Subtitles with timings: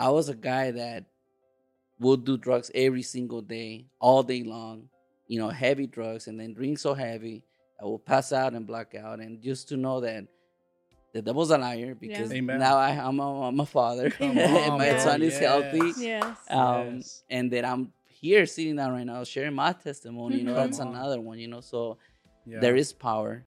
[0.00, 1.04] I was a guy that
[1.98, 4.88] would do drugs every single day, all day long,
[5.28, 7.44] you know, heavy drugs, and then drink so heavy,
[7.78, 9.20] I will pass out and black out.
[9.20, 10.26] And just to know that
[11.12, 12.58] the devil's a liar because Amen.
[12.58, 14.98] now I, I'm, a, I'm a father, Come and my bro.
[14.98, 15.42] son is Yes.
[15.42, 16.36] healthy, Yes.
[16.48, 17.22] um, Yes.
[17.28, 20.38] and that I'm here sitting down right now sharing my testimony.
[20.38, 20.88] You know, that's on.
[20.94, 21.38] another one.
[21.38, 21.98] You know, so
[22.46, 22.60] Yeah.
[22.60, 23.44] there is power.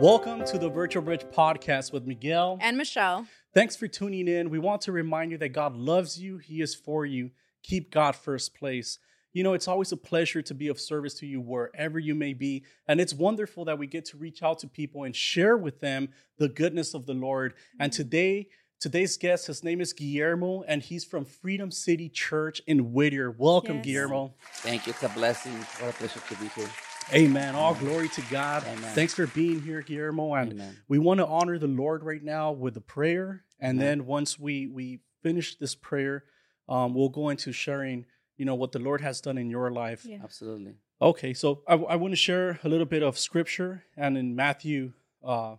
[0.00, 2.56] Welcome to the Virtual Bridge podcast with Miguel.
[2.60, 3.26] And Michelle.
[3.52, 4.48] Thanks for tuning in.
[4.48, 7.32] We want to remind you that God loves you, He is for you.
[7.64, 9.00] Keep God first place.
[9.32, 12.32] You know, it's always a pleasure to be of service to you wherever you may
[12.32, 12.62] be.
[12.86, 16.10] And it's wonderful that we get to reach out to people and share with them
[16.38, 17.54] the goodness of the Lord.
[17.80, 18.02] And mm-hmm.
[18.02, 23.32] today, today's guest, his name is Guillermo, and he's from Freedom City Church in Whittier.
[23.32, 23.84] Welcome, Yes.
[23.86, 24.34] Guillermo.
[24.58, 24.92] Thank you.
[24.92, 25.54] It's a blessing.
[25.54, 26.70] What a pleasure to be here.
[27.12, 27.54] Amen.
[27.54, 28.64] All glory to God.
[28.66, 28.94] Amen.
[28.94, 30.34] Thanks for being here, Guillermo.
[30.34, 30.76] And Amen.
[30.88, 33.98] we want to honor the Lord right now with a prayer, and Amen.
[33.98, 36.24] then once we we finish this prayer,
[36.68, 38.04] um, we'll go into sharing,
[38.36, 40.04] you know, what the Lord has done in your life.
[40.04, 40.18] Yeah.
[40.22, 40.74] Absolutely.
[41.00, 44.92] Okay, so I, I want to share a little bit of scripture, and in Matthew
[45.24, 45.56] uh,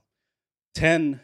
[0.75, 1.21] 10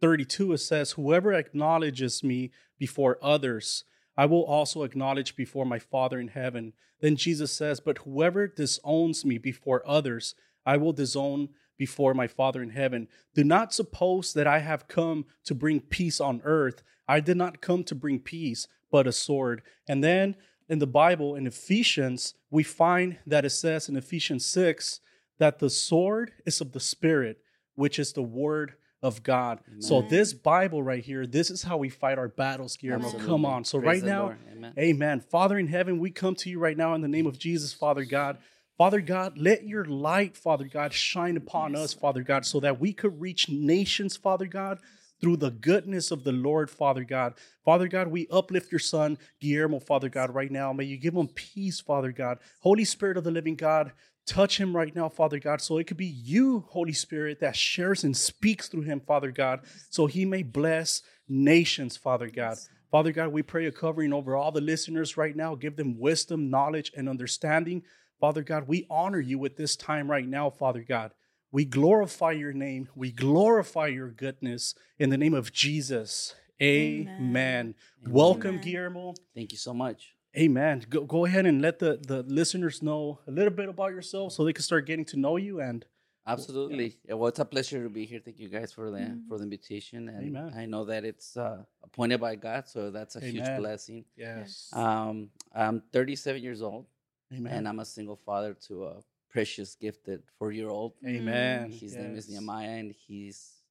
[0.00, 3.84] 32, it says, Whoever acknowledges me before others,
[4.16, 6.72] I will also acknowledge before my Father in heaven.
[7.00, 12.62] Then Jesus says, But whoever disowns me before others, I will disown before my Father
[12.62, 13.08] in heaven.
[13.34, 16.82] Do not suppose that I have come to bring peace on earth.
[17.06, 19.62] I did not come to bring peace, but a sword.
[19.86, 20.36] And then
[20.68, 25.00] in the Bible, in Ephesians, we find that it says in Ephesians 6
[25.38, 27.38] that the sword is of the Spirit,
[27.74, 28.74] which is the word
[29.06, 29.60] of God.
[29.78, 33.04] So this Bible right here, this is how we fight our battles, Guillermo.
[33.04, 33.26] Absolutely.
[33.26, 33.64] Come on.
[33.64, 34.72] So Praise right now, Amen.
[34.78, 35.20] Amen.
[35.20, 38.04] Father in heaven, we come to you right now in the name of Jesus, Father
[38.04, 38.38] God.
[38.76, 42.92] Father God, let your light, Father God, shine upon us, Father God, so that we
[42.92, 44.80] could reach nations, Father God,
[45.18, 47.34] through the goodness of the Lord, Father God.
[47.64, 50.74] Father God, we uplift your son, Guillermo, Father God, right now.
[50.74, 52.38] May you give him peace, Father God.
[52.60, 53.92] Holy Spirit of the living God,
[54.26, 58.04] touch him right now, Father God, so it could be you, Holy Spirit, that shares
[58.04, 59.60] and speaks through him, Father God,
[59.90, 62.58] so he may bless nations, Father God.
[62.90, 65.54] Father God, we pray a covering over all the listeners right now.
[65.54, 67.82] Give them wisdom, knowledge, and understanding.
[68.20, 71.12] Father God, we honor you with this time right now, Father God.
[71.52, 72.88] We glorify your name.
[72.94, 76.34] We glorify your goodness in the name of Jesus.
[76.60, 77.16] Amen.
[77.20, 77.74] Amen.
[78.06, 78.62] Welcome, Amen.
[78.62, 79.14] Guillermo.
[79.34, 80.15] Thank you so much.
[80.36, 80.84] Amen.
[80.90, 84.44] Go, go ahead and let the, the listeners know a little bit about yourself so
[84.44, 85.60] they can start getting to know you.
[85.60, 85.84] And
[86.26, 86.98] Absolutely.
[87.08, 88.20] Yeah, well, it's a pleasure to be here.
[88.22, 89.28] Thank you guys for the Mhm.
[89.28, 90.08] for the invitation.
[90.08, 90.52] And Amen.
[90.56, 94.04] I know that it's uh, appointed by God, so that's a huge blessing.
[94.16, 96.86] yes, Um, I'm 37 years old,
[97.32, 97.52] amen.
[97.52, 98.94] and I'm a single father to a
[99.30, 100.94] precious, gifted four year old.
[101.06, 101.70] amen.
[101.70, 103.62] His name is Nehemiah, and he's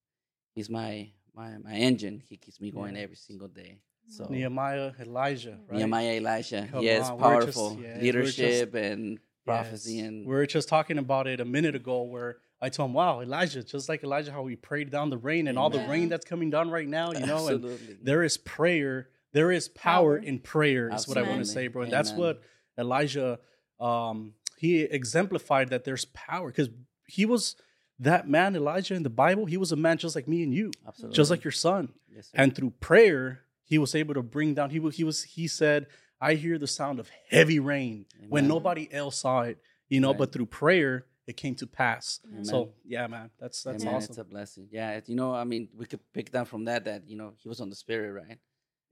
[0.56, 2.24] he's my my my engine.
[2.30, 3.03] He keeps me going Yes.
[3.03, 3.82] every single day.
[4.07, 5.77] So Nehemiah, Elijah, right?
[5.77, 10.07] Nehemiah Elijah, Come yes, on, we're just- powerful yes, we're just- leadership and prophecy Yes.
[10.07, 13.21] and we were just talking about it a minute ago where I told him, wow,
[13.21, 16.25] Elijah, just like Elijah, how we prayed down the rain and all the rain that's
[16.25, 17.63] coming down right now, you know, and
[18.01, 20.25] there is prayer, there is power, Power.
[20.25, 21.83] in prayer, is what I want to say, bro.
[21.83, 22.41] And that's what
[22.77, 23.39] Elijah
[23.79, 26.69] um he exemplified that there's power because
[27.07, 27.55] he was
[27.99, 30.72] that man, Elijah in the Bible, he was a man just like me and you,
[30.87, 31.16] absolutely.
[31.16, 31.89] just like your son.
[32.13, 32.29] yes.
[32.33, 35.88] And through prayer, he was able to bring down, he was he was he said,
[36.22, 39.58] I hear the sound of heavy rain when nobody else saw it,
[39.90, 40.20] you know, Right.
[40.20, 42.20] but through prayer, it came to pass.
[42.31, 42.46] Amen.
[42.46, 44.02] So yeah, man, that's that's Amen.
[44.02, 44.68] It's a blessing.
[44.72, 47.34] Yeah, it- you know, I mean, we could pick down from that that you know
[47.38, 48.40] he was on the spirit, right?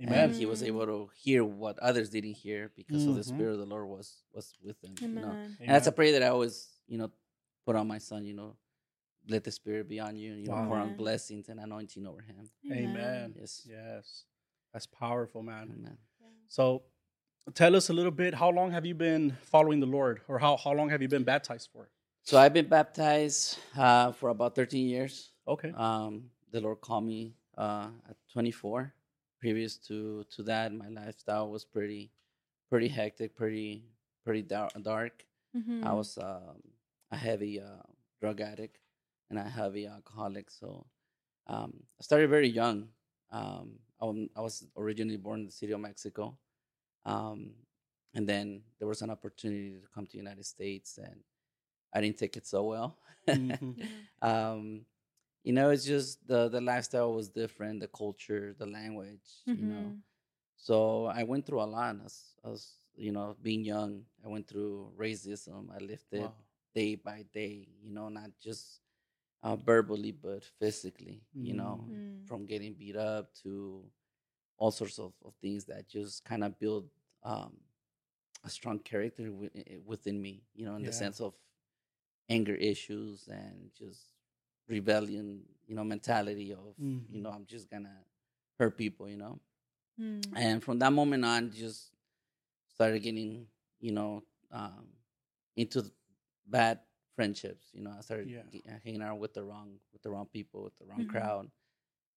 [0.01, 0.29] Amen.
[0.29, 3.25] And he was able to hear what others didn't hear because of the Mhm.
[3.35, 4.95] spirit of the Lord was was with them.
[4.99, 5.57] You know, Amen.
[5.59, 7.11] and that's a prayer that I always you know
[7.65, 8.25] put on my son.
[8.25, 8.57] You know,
[9.29, 10.33] let the spirit be on you.
[10.33, 12.49] You know, pour on blessings and anointing over him.
[12.71, 13.35] Amen.
[13.39, 13.65] Yes.
[13.69, 14.25] Yes.
[14.73, 15.71] That's powerful, man.
[15.77, 15.97] Amen.
[16.47, 16.83] So
[17.53, 20.21] tell us a little bit, how long have you been following the Lord?
[20.27, 21.89] Or how, how long have you been baptized for?
[22.23, 25.31] So I've been baptized uh, for about 13 years.
[25.47, 25.71] Okay.
[25.75, 28.93] Um, the Lord called me uh, at 24.
[29.39, 32.11] Previous to to that, my lifestyle was pretty
[32.69, 33.83] pretty hectic, pretty
[34.23, 34.71] pretty dark.
[34.81, 35.25] dark.
[35.53, 35.83] Mhm.
[35.85, 36.63] I was um,
[37.11, 37.83] a heavy uh,
[38.21, 38.79] drug addict
[39.29, 40.49] and a heavy alcoholic.
[40.49, 40.85] So
[41.47, 42.87] um, I started very young.
[43.31, 44.05] Um, I,
[44.35, 46.37] I was originally born in the city of Mexico,
[47.05, 47.51] um,
[48.13, 51.21] and then there was an opportunity to come to the United States, and
[51.93, 52.97] I didn't take it so well.
[53.31, 53.77] Mhm.
[54.21, 54.85] Um,
[55.43, 59.93] you know, it's just the the lifestyle was different, the culture, the language, you know.
[59.93, 60.03] Mhm.
[60.57, 61.97] So I went through a lot.
[62.05, 65.69] As, as you know, being young, I went through racism.
[65.75, 66.35] I lived it Wow.
[66.75, 67.67] day by day.
[67.83, 68.81] You know, not just
[69.43, 71.21] uh, verbally but physically.
[71.33, 72.27] You know, Mm.
[72.27, 73.83] from getting beat up to
[74.57, 76.89] all sorts of, of things that just kind of build
[77.23, 77.57] um,
[78.43, 80.43] a strong character wi- i- within me.
[80.55, 80.87] You know, in Yeah.
[80.87, 81.33] the sense of
[82.29, 84.01] anger issues and just
[84.67, 85.43] rebellion.
[85.67, 86.85] You know, mentality of you
[87.19, 87.21] Mhm.
[87.21, 88.05] know I'm just gonna
[88.59, 89.07] hurt people.
[89.09, 89.39] You know,
[89.99, 90.21] Mm.
[90.35, 91.91] and from that moment on just
[92.67, 93.47] started getting
[93.79, 94.87] you know um,
[95.55, 95.83] into
[96.45, 96.79] bad
[97.15, 98.43] friendships you know i started Yeah.
[98.51, 101.09] ge- uh, hanging out with the wrong with the wrong people with the wrong Mhm.
[101.09, 101.51] crowd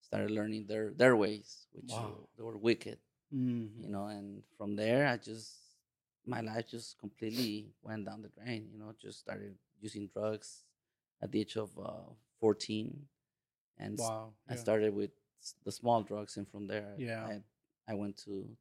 [0.00, 2.02] started learning their their ways which Wow.
[2.08, 2.98] were, they were wicked
[3.32, 3.82] Mhm.
[3.82, 5.58] you know and from there i just
[6.26, 10.64] my life just completely went down the drain you know just started using drugs
[11.22, 12.08] at the age of uh,
[12.40, 13.08] 14
[13.78, 14.32] and s- Wow.
[14.48, 15.10] I started with
[15.64, 17.24] the small drugs, and from there, Yeah.
[17.26, 17.42] I,
[17.92, 18.56] I went to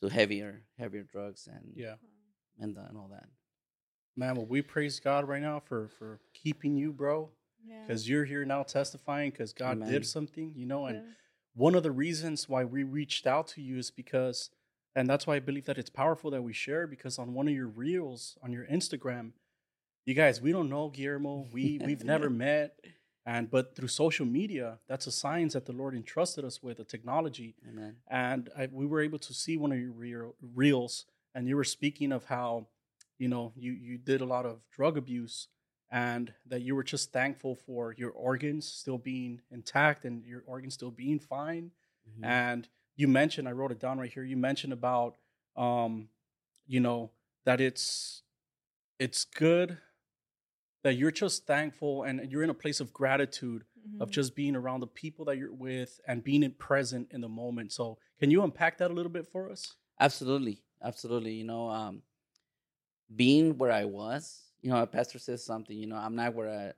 [0.00, 1.96] to heavier heavier drugs and Yeah.
[2.58, 3.28] and, uh, and all that.
[4.16, 7.30] Man, well, we praise God right now for for keeping you, bro,
[7.64, 7.82] Yeah.
[7.82, 9.88] because you're here now testifying because God Amen.
[9.88, 10.86] did something, you know.
[10.86, 11.12] And Yeah.
[11.54, 14.50] one of the reasons why we reached out to you is because,
[14.94, 17.54] and that's why I believe that it's powerful that we share because on one of
[17.54, 19.32] your reels on your Instagram,
[20.04, 22.80] you guys, we don't know Guillermo, we we've never met,
[23.24, 26.84] and but through social media, that's a science that the Lord entrusted us with, a
[26.84, 27.96] technology, Amen.
[28.08, 31.64] and I, we were able to see one of your reel, reels and you were
[31.64, 32.66] speaking of how
[33.20, 35.48] you know you you did a lot of drug abuse
[35.92, 40.74] and that you were just thankful for your organs still being intact and your organs
[40.74, 41.70] still being fine
[42.08, 42.24] Mhm.
[42.24, 45.16] and you mentioned i wrote it down right here you mentioned about
[45.56, 46.08] um
[46.66, 47.10] you know
[47.44, 48.22] that it's
[48.98, 49.78] it's good
[50.82, 53.64] that you're just thankful and you're in a place of gratitude
[54.00, 54.12] of Mhm.
[54.12, 57.70] just being around the people that you're with and being in present in the moment.
[57.72, 59.76] So, can you unpack that a little bit for us?
[59.98, 61.34] Absolutely, absolutely.
[61.34, 62.02] You know, um,
[63.14, 65.76] being where I was, you know, a pastor says something.
[65.76, 66.72] You know, I'm not where I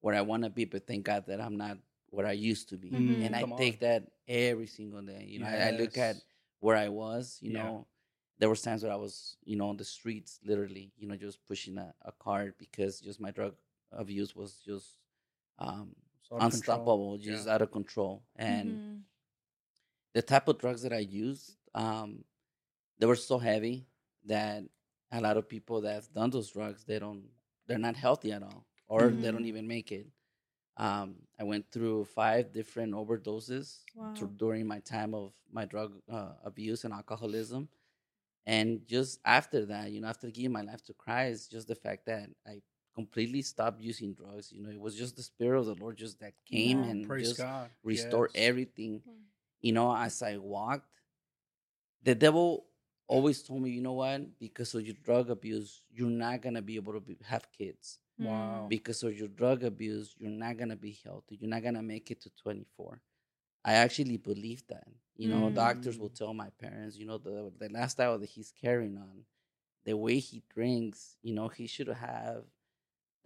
[0.00, 1.78] where I want to be, but thank God that I'm not
[2.10, 3.22] where I used to be, Mhm.
[3.22, 3.58] and I Come on.
[3.58, 5.24] take that every single day.
[5.28, 6.16] You know, I, I look at
[6.60, 7.38] where I was.
[7.40, 7.62] You Yeah.
[7.62, 7.86] know,
[8.38, 11.44] there was times where I was, you know, on the streets, literally, you know, just
[11.46, 13.54] pushing a, a cart because just my drug
[13.92, 14.98] abuse was just
[15.58, 15.94] um,
[16.30, 16.46] control.
[16.46, 17.54] unstoppable, just Yeah.
[17.54, 19.02] out of control, and Mhm.
[20.14, 22.24] the type of drugs that I used, um,
[22.98, 23.86] they were so heavy
[24.26, 24.64] that
[25.12, 27.24] a lot of people that have done those drugs, they don't,
[27.66, 29.46] they're not healthy at all, or they don't Mhm.
[29.46, 30.06] even make it.
[30.76, 34.30] Um, I went through five different overdoses Wow.
[34.36, 37.68] during my time of my drug uh, abuse and alcoholism.
[38.46, 42.06] And just after that, you know, after giving my life to Christ, just the fact
[42.06, 42.62] that I
[42.94, 46.18] completely stopped using drugs, you know, it was just the spirit of the Lord just
[46.20, 46.90] that came Yeah.
[46.90, 47.70] and Praise just God.
[47.82, 48.44] restored Yes.
[48.48, 49.14] everything Wow.
[49.60, 50.86] you know, as I walked,
[52.02, 52.66] the devil
[53.08, 54.38] always told me, you know what?
[54.40, 58.00] Because of your drug abuse, you're not gonna be able to be, have kids.
[58.18, 58.66] Wow.
[58.68, 61.36] Because of your drug abuse, you're not gonna be healthy.
[61.40, 63.00] You're not gonna make it to 24.
[63.64, 64.88] I actually believe that.
[65.16, 66.14] You know, doctors will Mm.
[66.18, 69.24] tell my parents, you know, the the lifestyle that he's carrying on,
[69.84, 72.44] the way he drinks, you know, he should have,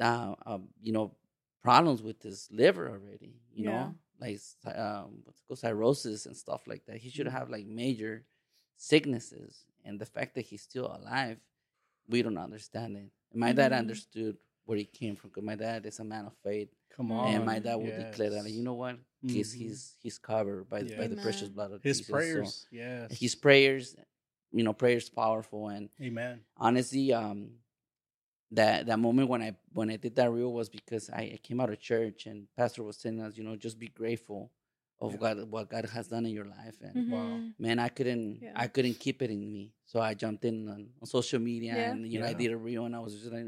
[0.00, 1.14] uh, um, you know,
[1.62, 3.40] problems with his liver already.
[3.54, 3.70] You Yeah.
[3.70, 4.40] know, like
[4.76, 6.98] um, what's it called, cirrhosis and stuff like that.
[6.98, 7.32] He should Mm.
[7.32, 8.24] have like major
[8.76, 11.38] sicknesses, and the fact that he's still alive,
[12.08, 13.10] we don't understand it.
[13.34, 13.78] My dad Mhm.
[13.78, 15.30] understood where he came from.
[15.30, 17.28] Cause my dad is a man of faith, Come on.
[17.28, 19.58] and my dad would declare that, you know what, he's Mhm.
[19.58, 22.06] he's he's covered by by the precious blood of His Jesus.
[22.08, 22.66] So prayers.
[22.70, 23.18] yes.
[23.18, 23.96] his prayers,
[24.52, 26.44] you know, prayers powerful, and Amen.
[26.56, 27.58] honestly, um,
[28.50, 31.60] that that moment when I when I did that reel was because I, I came
[31.60, 34.50] out of church and pastor was telling us, you know, just be grateful
[35.02, 35.18] of Yeah.
[35.24, 37.18] God what God has done in your life, and Wow.
[37.18, 37.54] Mhm.
[37.58, 38.52] man, I couldn't Yeah.
[38.54, 41.90] I couldn't keep it in me, so I jumped in on, on social media Yeah.
[41.90, 43.46] and you know I did a reel and I was just like,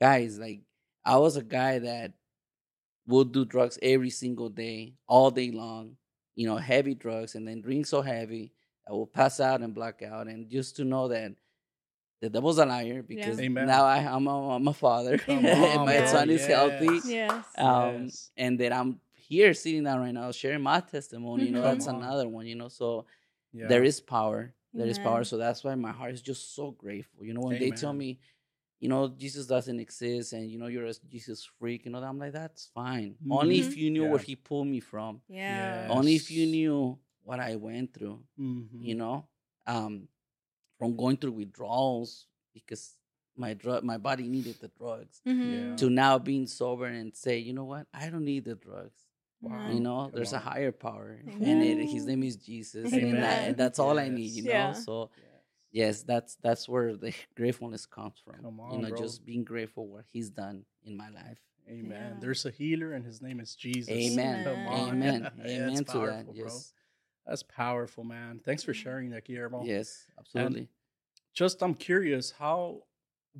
[0.00, 0.60] guys, like
[1.04, 2.12] I was a guy that
[3.06, 5.96] would do drugs every single day, all day long,
[6.34, 8.52] you know, heavy drugs, and then drink so heavy
[8.88, 11.32] I will pass out and black out, and just to know that
[12.22, 13.66] the devil's a liar because Amen.
[13.66, 16.06] now I, I'm a, I'm a father, Come and on, my bro.
[16.06, 16.48] son is Yes.
[16.48, 17.44] healthy, Yes.
[17.58, 18.30] um, Yes.
[18.36, 21.46] and that I'm here sitting down right now sharing my testimony.
[21.46, 21.70] You know, Mhm.
[21.70, 21.96] that's on.
[21.96, 22.46] another one.
[22.46, 23.06] You know, so
[23.52, 23.68] Yeah.
[23.68, 24.54] there is power.
[24.72, 25.24] There is power.
[25.24, 27.24] So that's why my heart is just so grateful.
[27.24, 28.18] You know, when they tell me,
[28.78, 32.18] you know, Jesus doesn't exist and you know you're a Jesus freak, you know, I'm
[32.18, 33.16] like, that's fine.
[33.30, 35.22] Only if you knew where he pulled me from.
[35.28, 35.38] Yeah.
[35.86, 35.90] Yes.
[35.90, 38.84] Only if you knew what I went through, Mhm.
[38.84, 39.26] you know.
[39.66, 40.08] Um
[40.78, 42.98] from going through withdrawals because
[43.34, 45.22] my drug my body needed the drugs.
[45.26, 45.52] Mhm.
[45.52, 45.76] Yeah.
[45.76, 49.05] To now being sober and say, you know what, I don't need the drugs.
[49.40, 49.70] Wow.
[49.70, 53.48] You know, Come there's a higher power, and it, his name is Jesus, and, that-
[53.48, 54.30] and that's all I need.
[54.32, 54.72] You know, Yeah.
[54.72, 55.98] so Yes.
[55.98, 58.42] yes, that's that's where the gratefulness comes from.
[58.42, 58.98] Come you know, bro.
[58.98, 61.38] just being grateful what He's done in my life.
[61.68, 62.12] Amen.
[62.14, 62.20] Yeah.
[62.20, 63.90] There's a healer, and his name is Jesus.
[63.92, 64.44] Amen.
[64.44, 64.88] Come on.
[64.90, 65.30] Amen.
[65.44, 65.92] Yeah, Amen it's to that.
[65.92, 66.58] powerful, bro.
[67.26, 68.40] That's powerful, man.
[68.44, 69.64] Thanks for sharing that, Guillermo.
[69.64, 70.06] Yes.
[70.18, 70.68] Absolutely.
[71.34, 72.84] Just, I'm curious, how,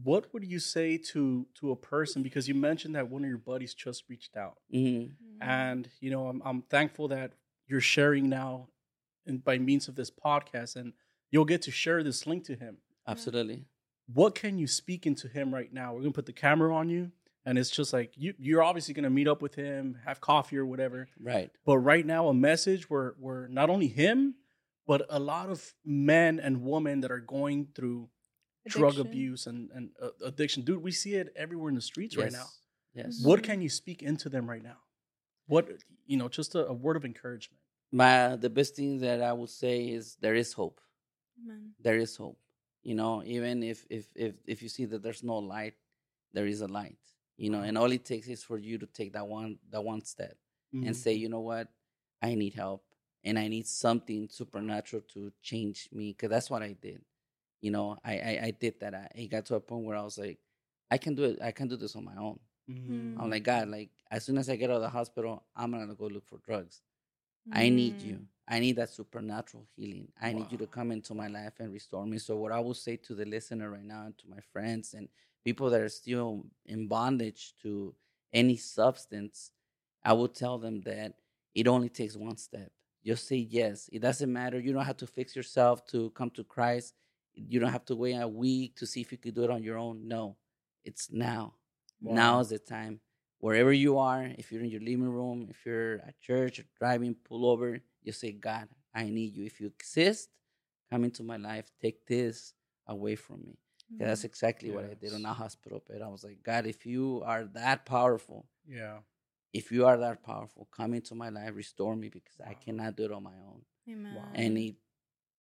[0.03, 3.39] what would you say to to a person because you mentioned that one of your
[3.39, 5.05] buddies just reached out, hmm
[5.41, 7.33] and you know, I'm I'm thankful that
[7.67, 8.69] you're sharing now,
[9.27, 10.93] and by means of this podcast, and
[11.31, 12.79] you'll get to share this link to him.
[13.09, 13.65] Absolutely.
[14.13, 15.93] what can you speak into him right now?
[15.95, 17.13] We're gonna put the camera on you,
[17.45, 20.67] and it's just like you you're obviously gonna meet up with him, have coffee or
[20.67, 21.09] whatever.
[21.21, 21.51] Right.
[21.65, 24.37] But right now, a message where where not only him,
[24.87, 28.09] but a lot of men and women that are going through
[28.67, 32.33] drug abuse and and uh, addiction, dude, we see it everywhere in the streets right
[32.33, 32.47] now.
[32.95, 33.21] Yes.
[33.23, 34.79] What can you speak into them right now?
[35.47, 35.69] What
[36.07, 37.61] you know, just a, a word of encouragement.
[37.93, 40.81] My the best thing that I would say is there is hope.
[41.43, 41.73] Amen.
[41.81, 42.39] There is hope.
[42.83, 45.75] You know, even if if if if you see that there's no light,
[46.33, 46.99] there is a light.
[47.37, 50.05] You know, and all it takes is for you to take that one that one
[50.05, 50.37] step
[50.75, 50.89] Mm-hmm.
[50.89, 51.69] and say, you know what,
[52.21, 52.83] I need help
[53.23, 57.03] and I need something supernatural to change me because that's what I did.
[57.67, 58.95] You know, I, I I did that.
[58.95, 60.39] I it got to a point where I was like,
[60.89, 61.39] I can do it.
[61.43, 62.39] I can do this on my own.
[62.71, 63.21] Mhm.
[63.21, 65.95] I'm like, God, like as soon as I get out of the hospital, I'm gonna
[66.03, 66.83] go look for drugs.
[67.51, 68.17] I need you.
[68.19, 68.27] Mm.
[68.55, 70.09] I need that supernatural healing.
[70.21, 72.19] I need you to come into my life and restore me.
[72.19, 75.09] So, what I will say to the listener right now and to my friends and
[75.45, 77.95] people that are still in bondage to
[78.33, 79.51] any substance,
[80.05, 81.15] I will tell them that
[81.55, 82.71] it only takes one step.
[83.05, 83.89] Just say yes.
[83.93, 84.59] It doesn't matter.
[84.61, 86.95] You don't have to fix yourself to come to Christ.
[87.37, 89.63] You don't have to wait a week to see if you could do it on
[89.63, 90.09] your own.
[90.09, 90.37] No,
[90.85, 91.55] it's now.
[92.01, 93.01] Now is the time.
[93.39, 97.47] Wherever you are, if you're in your living room, if you're at church driving, pull
[97.47, 97.81] over.
[98.05, 99.45] Just say, God, I need you.
[99.45, 100.31] If you exist,
[100.91, 101.71] come into my life.
[101.81, 102.55] Take this
[102.87, 103.59] away from me.
[103.91, 104.25] 'Cause That's mm.
[104.27, 105.29] exactly what I did on Yes.
[105.29, 106.01] that hospital bed.
[106.03, 109.01] I was like, God, if you are that powerful, Yeah.
[109.53, 113.05] if you are that powerful, come into my life, restore me because I cannot do
[113.05, 113.65] it on my own.
[113.89, 114.15] Amen.
[114.15, 114.31] Wow.
[114.35, 114.77] And it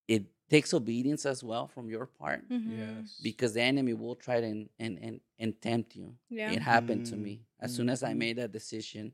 [0.08, 2.76] it takes obedience as well from your part Mhm.
[2.78, 3.18] Yes.
[3.22, 6.14] because the enemy will try to and and, and, and tempt you.
[6.28, 6.50] Yeah.
[6.52, 7.46] It happened to Mm, me.
[7.60, 8.18] As soon as I mhm.
[8.18, 9.12] made that decision,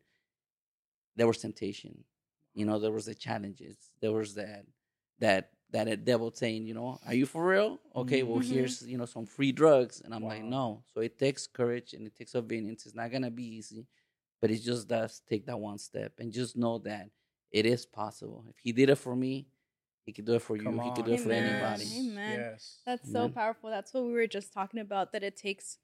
[1.17, 2.05] there was temptation.
[2.55, 3.77] You know, there was the challenges.
[4.01, 4.67] There was that
[5.19, 7.81] that that devil saying, you know, are you for real?
[7.95, 8.45] Okay, well Mhm.
[8.49, 10.83] here's you know some free drugs, and I'm like, no.
[10.93, 12.87] So it takes courage and it takes obedience.
[12.87, 13.87] It's not gonna be easy,
[14.41, 17.11] but it just does take that one step and just know that
[17.51, 18.45] it is possible.
[18.49, 19.47] If he did it for me,
[20.05, 20.65] he could do it for you.
[20.65, 21.87] Come He could do it for anybody.
[21.99, 22.41] Amen.
[22.41, 22.79] Yes.
[22.85, 23.33] That's so Amen.
[23.33, 23.71] powerful.
[23.71, 25.13] That's what we were just talking about.
[25.13, 25.79] That it takes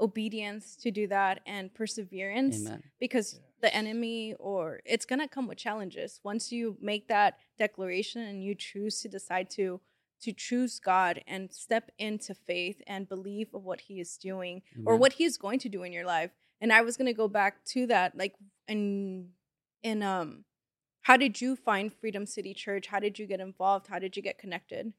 [0.00, 2.82] obedience to do that and perseverance Amen.
[2.98, 3.40] because Yeah.
[3.60, 6.20] the enemy or it's gonna come with challenges.
[6.24, 9.80] Once you make that declaration and you choose to decide to
[10.22, 14.96] to choose God and step into faith and believe of what He is doing or
[14.96, 16.30] what He is going to do in your life.
[16.60, 18.34] And I was gonna go back to that, like
[18.68, 19.30] in
[19.82, 20.44] in um,
[21.02, 22.86] how did you find Freedom City Church?
[22.86, 23.86] How did you get involved?
[23.88, 24.92] How did you get connected?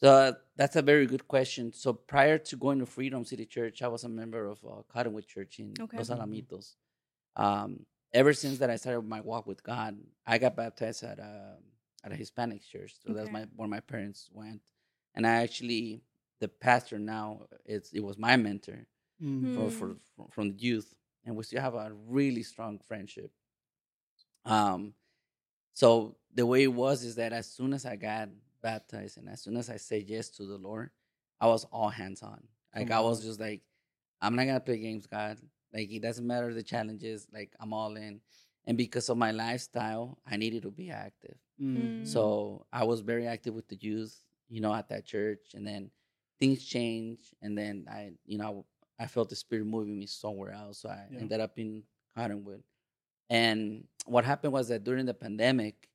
[0.00, 1.72] So that's a very good question.
[1.72, 5.26] So prior to going to Freedom City Church, I was a member of uh, Cottonwood
[5.26, 5.96] Church in Okay.
[5.96, 6.18] Los Mhm.
[6.18, 6.74] Alamitos.
[7.36, 11.56] Um, ever since that I started my walk with God, I got baptized at a
[12.04, 12.94] at a Hispanic church.
[13.00, 14.60] So that's my where my parents went,
[15.14, 16.02] and I actually
[16.40, 18.86] the pastor now it's it was my mentor
[19.22, 19.54] Mhm.
[19.54, 19.72] for, Mm.
[19.72, 23.30] for, from from the youth, and we still have a really strong friendship.
[24.44, 24.94] Um,
[25.74, 28.28] so the way it was is that as soon as I got
[28.62, 30.90] baptized and as soon as I said yes to the Lord,
[31.40, 32.42] I was all hands on.
[32.74, 33.60] Like I was just like,
[34.20, 35.38] I'm not gonna play games, God.
[35.74, 37.26] Like it doesn't matter the challenges.
[37.32, 38.20] Like I'm all in,
[38.66, 41.36] and because of my lifestyle, I needed to be active.
[41.60, 42.06] Mhm.
[42.06, 44.16] So I was very active with the youth,
[44.48, 45.90] you know, at that church, and then
[46.38, 48.64] things changed, and then I, you know,
[48.98, 51.20] I felt the spirit moving me somewhere else, so I Yeah.
[51.20, 51.82] ended up in
[52.14, 52.62] Cottonwood.
[53.32, 55.88] And what happened was that during the pandemic,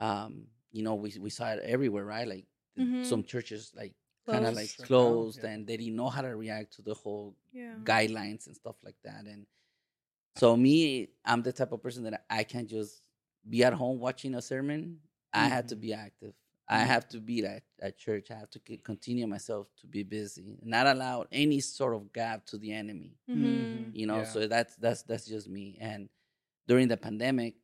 [0.00, 2.26] um, you know, we we saw it everywhere, right?
[2.34, 3.04] Like the- Mhm.
[3.04, 3.94] some churches like
[4.26, 4.78] kind of Closed.
[4.78, 5.50] like closed, yeah.
[5.50, 7.74] and they didn't know how to react to the whole Yeah.
[7.82, 9.24] guidelines and stuff like that.
[9.26, 9.46] And
[10.36, 13.02] so me, I'm the type of person that I can't just
[13.48, 15.00] be at home watching a sermon.
[15.32, 15.80] I have to Mhm.
[15.80, 16.34] be active.
[16.68, 16.86] I Mhm.
[16.86, 18.30] have to be at, at church.
[18.30, 22.58] I have to continue myself to be busy, not allow any sort of gap to
[22.58, 23.16] the enemy.
[23.28, 23.94] Mhm.
[23.94, 24.32] You know, Yeah.
[24.32, 25.76] so that's that's that's just me.
[25.80, 26.08] And
[26.68, 27.54] during the pandemic,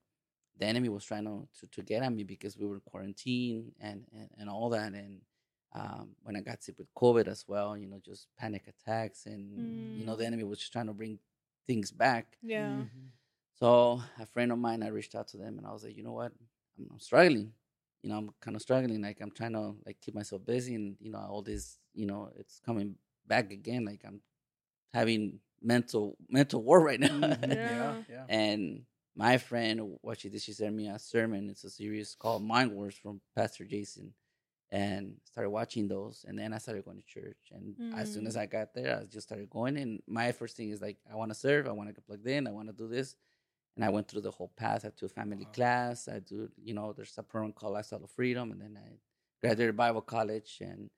[0.58, 4.06] the enemy was trying to to, to get at me because we were quarantined and
[4.12, 4.92] and, and all that.
[4.94, 5.20] And
[5.74, 9.42] um, when I got sick with COVID as well, you know, just panic attacks, and
[9.98, 10.28] you know, the Mm.
[10.28, 11.18] enemy was just trying to bring
[11.66, 12.38] things back.
[12.42, 12.84] Yeah.
[12.84, 13.10] Mhm.
[13.54, 16.02] So a friend of mine, I reached out to them, and I was like, you
[16.04, 16.32] know what,
[16.78, 17.52] I'm, I'm struggling.
[18.02, 19.00] You know, I'm kind of struggling.
[19.02, 22.30] Like I'm trying to like keep myself busy, and you know, all this, you know,
[22.38, 22.96] it's coming
[23.26, 23.84] back again.
[23.84, 24.20] Like I'm
[24.92, 27.08] having mental mental war right now.
[27.20, 27.52] Mhm.
[27.52, 27.68] Yeah.
[27.70, 28.24] yeah, yeah.
[28.28, 28.84] and
[29.16, 31.48] my friend, what she did, she sent me a sermon.
[31.50, 34.12] It's a series called Mind Wars from Pastor Jason,
[34.70, 36.24] and started watching those.
[36.26, 37.38] And then I started going to church.
[37.52, 38.40] And as soon as Mm.
[38.40, 39.76] I got there, I just started going.
[39.76, 41.68] And my first thing is like, I want to serve.
[41.68, 42.46] I want to get plugged in.
[42.46, 43.14] I want to do this.
[43.76, 44.84] And I went through the whole path.
[44.84, 45.50] I took family Wow.
[45.52, 46.08] class.
[46.08, 48.98] I do, you know, there's a program called Lifestyle of Freedom, and then I
[49.40, 50.90] graduated Bible college, and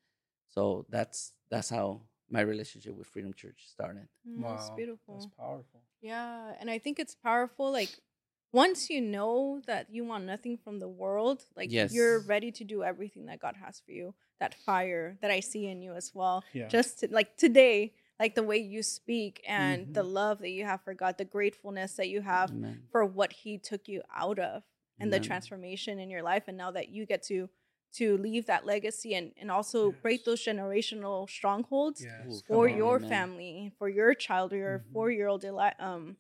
[0.49, 4.09] so that's that's how my relationship with Freedom Church started.
[4.29, 5.15] Mm, That's Wow, beautiful.
[5.15, 5.81] That's powerful.
[6.03, 7.71] Yeah, and I think it's powerful.
[7.73, 7.89] Like
[8.65, 12.83] once you know that you want nothing from the world, like you're ready to do
[12.83, 14.15] everything that God has for you.
[14.41, 16.37] That fire that I see in you as well.
[16.53, 16.69] Yeah.
[16.69, 17.79] Just to, like today,
[18.23, 20.13] like the way you speak and the Mhm.
[20.21, 22.83] love that you have for God, the gratefulness that you have Amen.
[22.93, 24.63] for what He took you out of,
[25.01, 27.39] and the transformation in your life, and now that you get to
[28.01, 32.27] to leave that legacy and and also break those generational strongholds Yes.
[32.29, 33.09] Ooh, for on, your amen.
[33.15, 34.93] family, for your child, or your Mhm.
[34.93, 36.17] four year old Eli- um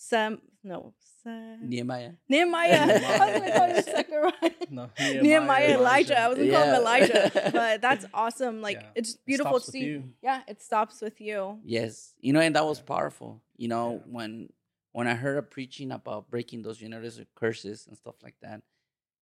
[0.00, 2.12] Sam no Sam Nehemiah.
[2.28, 2.82] Nehemiah.
[2.82, 4.52] I was gonna call you Zechariah.
[4.70, 6.18] No, Nehemiah, Elijah.
[6.18, 7.50] I was gonna call him Elijah.
[7.52, 8.62] But that's awesome.
[8.62, 8.90] Like Yeah.
[8.94, 9.80] it's It beautiful to see.
[9.84, 10.04] you.
[10.22, 11.58] Yeah, it stops with you.
[11.64, 13.42] Yes, you know, and that was powerful.
[13.56, 14.12] You know, Yeah.
[14.12, 14.48] when
[14.92, 18.62] when I heard her preaching about breaking those generational curses and stuff like that,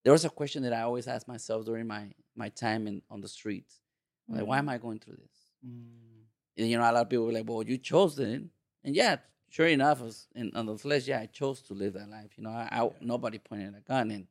[0.04, 3.20] there was a question that I always asked myself during my my time in on
[3.22, 3.80] the streets,
[4.28, 5.36] like, why am I going through this?
[5.66, 6.24] Mm,
[6.58, 8.42] And, you know, a lot of people were like, well, you chose it,
[8.84, 9.16] and yeah,
[9.48, 12.32] sure enough, was in on the flesh, yeah, I chose to live that life.
[12.36, 12.90] You know, I, I Yeah.
[13.00, 14.26] nobody pointed a gun and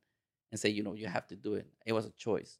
[0.51, 1.67] and say, you know, you have to do it.
[1.85, 2.59] It was a choice,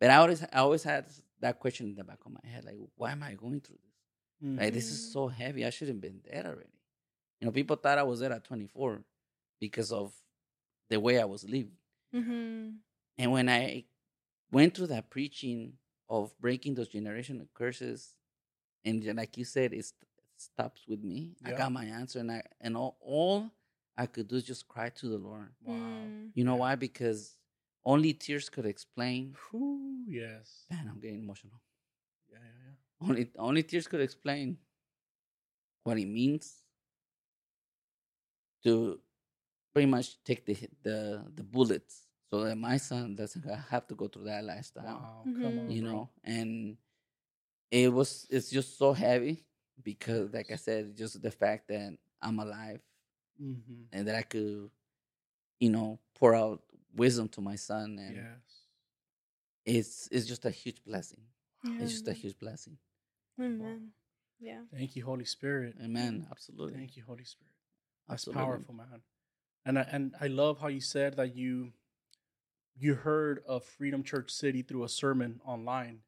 [0.00, 1.06] but I always I always had
[1.40, 4.48] that question in the back of my head, like, why am I going through this?
[4.48, 4.58] mm.
[4.60, 5.64] Like this is so heavy.
[5.64, 6.68] I should have been dead already.
[7.40, 9.02] You know, people thought I was there at 24
[9.60, 10.12] because of
[10.90, 11.76] the way I was living.
[12.14, 12.68] Mm-hmm.
[13.18, 13.84] And when I
[14.50, 15.74] went through that preaching
[16.08, 18.14] of breaking those generational curses,
[18.84, 20.08] and like you said, it st-
[20.44, 21.36] stops with me.
[21.44, 23.50] I got my answer, and I and all, all
[23.96, 25.50] I could do is just cry to the Lord.
[25.62, 25.74] Wow.
[25.74, 26.30] Mm.
[26.34, 26.60] You know Yeah.
[26.60, 26.74] why?
[26.76, 27.36] Because
[27.84, 29.36] only tears could explain.
[29.50, 30.64] Whew, yes.
[30.70, 31.60] Man, I'm getting emotional.
[32.30, 33.08] Yeah, yeah, yeah.
[33.08, 34.58] Only only tears could explain
[35.84, 36.62] what it means
[38.64, 38.98] to
[39.72, 44.08] pretty much take the the the bullets so that my son doesn't have to go
[44.08, 44.84] through that lifestyle.
[44.84, 45.28] Wow.
[45.40, 45.58] Come Mhm.
[45.58, 45.92] on, You bro.
[45.92, 46.76] know, and
[47.70, 49.44] it was it's just so heavy
[49.82, 52.80] because, like I said, just the fact that I'm alive
[53.40, 53.86] Mhm.
[53.92, 54.70] and that I could,
[55.60, 56.62] you know, pour out
[56.94, 58.66] wisdom to my son, and Yes.
[59.66, 61.22] it's it's just a huge blessing.
[61.64, 61.78] Yeah.
[61.80, 62.78] It's just a huge blessing.
[63.40, 63.92] Amen.
[64.38, 64.64] Yeah.
[64.70, 65.76] Thank you, Holy Spirit.
[65.82, 66.26] Amen.
[66.30, 66.74] Absolutely.
[66.78, 67.52] Thank you, Holy Spirit.
[68.08, 68.42] That's Absolutely.
[68.44, 69.02] powerful, man.
[69.64, 71.72] And I, and I love how you said that you
[72.76, 76.02] you heard of Freedom Church City through a sermon online,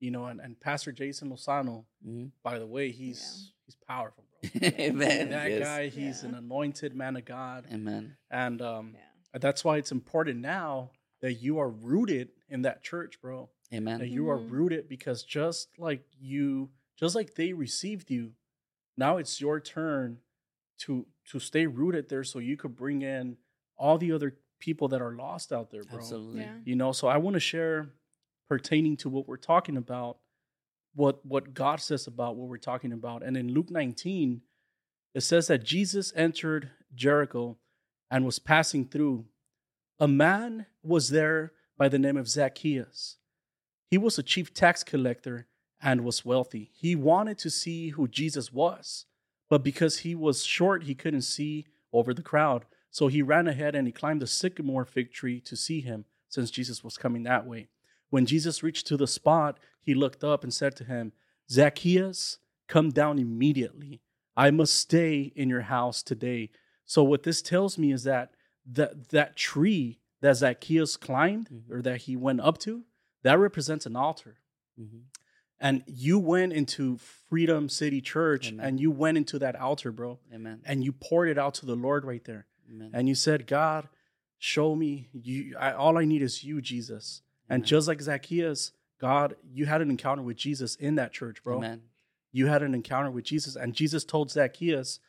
[0.00, 2.30] you know, and, and Pastor Jason Lozano, Mhm.
[2.42, 4.60] by the way, he's he's powerful, bro.
[4.78, 5.30] Amen.
[5.30, 5.62] that yes.
[5.62, 8.16] guy, he's an anointed man of God, Amen.
[8.30, 9.38] and um, Yeah.
[9.40, 13.50] that's why it's important now that you are rooted in that church, bro.
[13.74, 13.98] Amen.
[13.98, 14.50] that you are Mhm.
[14.50, 18.32] rooted because just like you just like they received you
[18.96, 20.20] now it's your turn
[20.78, 23.36] to to stay rooted there so you could bring in
[23.76, 26.40] all the other people that are lost out there bro Absolutely.
[26.40, 26.54] Yeah.
[26.64, 27.90] you know so i want to share
[28.48, 30.18] pertaining to what we're talking about
[30.94, 33.22] what what god says about what we're talking about.
[33.22, 34.42] And in luke 19
[35.14, 37.56] it says that jesus entered jericho
[38.10, 39.26] and was passing through.
[40.00, 43.16] A man was there by the name of zacchaeus.
[43.90, 45.46] He was a chief tax collector
[45.80, 46.70] and was wealthy.
[46.74, 49.06] He wanted to see who jesus was
[49.50, 52.66] but because he was short he couldn't see over the crowd.
[52.90, 56.50] So he ran ahead and he climbed a sycamore fig tree to see him since
[56.50, 57.68] jesus was coming that way
[58.10, 61.12] when Jesus reached to the spot, he looked up and said to him,
[61.50, 64.00] Zacchaeus, come down immediately.
[64.36, 66.50] I must stay in your house today.
[66.84, 68.32] So what this tells me is that
[68.70, 71.70] that, that tree that Zacchaeus climbed Mhm.
[71.70, 72.84] or that he went up to,
[73.22, 74.38] that represents an altar.
[74.78, 75.04] Mhm.
[75.58, 78.64] And you went into Freedom City Church Amen.
[78.66, 80.60] and you went into that altar, bro, Amen.
[80.64, 82.90] and you poured it out to the Lord right there Amen.
[82.92, 83.88] and you said, God,
[84.38, 85.56] show me you.
[85.58, 87.22] I, all I need is you, Jesus.
[87.48, 87.66] And Amen.
[87.66, 91.58] just like Zacchaeus, God, you had an encounter with Jesus in that church, bro.
[91.58, 91.82] Amen.
[92.32, 95.00] You had an encounter with Jesus, and Jesus told Zacchaeus,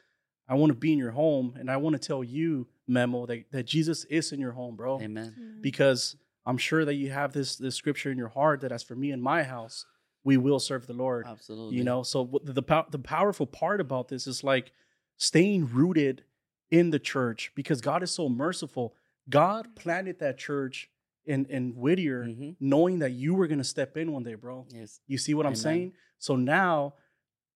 [0.47, 3.52] "I want to be in your home, and I want to tell you, Memo, that,
[3.52, 5.02] that Jesus is in your home, bro.
[5.02, 5.60] Amen.
[5.62, 8.95] Because I'm sure that you have this this scripture in your heart that as for
[8.95, 9.86] me and my house,
[10.23, 11.75] we will serve the Lord." Absolutely.
[11.78, 14.71] You know, so the the, the powerful part about this is like
[15.17, 16.23] staying rooted
[16.71, 18.95] in the church because God is so merciful.
[19.30, 20.89] God planted that church
[21.30, 22.56] in in Whittier, Mhm.
[22.60, 24.65] knowing that you were gonna step in one day, bro.
[24.72, 25.00] Yes.
[25.08, 25.94] You see what I'm saying?
[26.18, 26.96] So now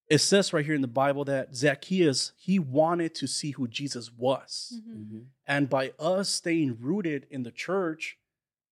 [0.09, 4.11] it says right here in the Bible that Zacchaeus he wanted to see who Jesus
[4.13, 4.95] was, Mhm.
[5.11, 5.25] Mhm.
[5.47, 8.17] and by us staying rooted in the church,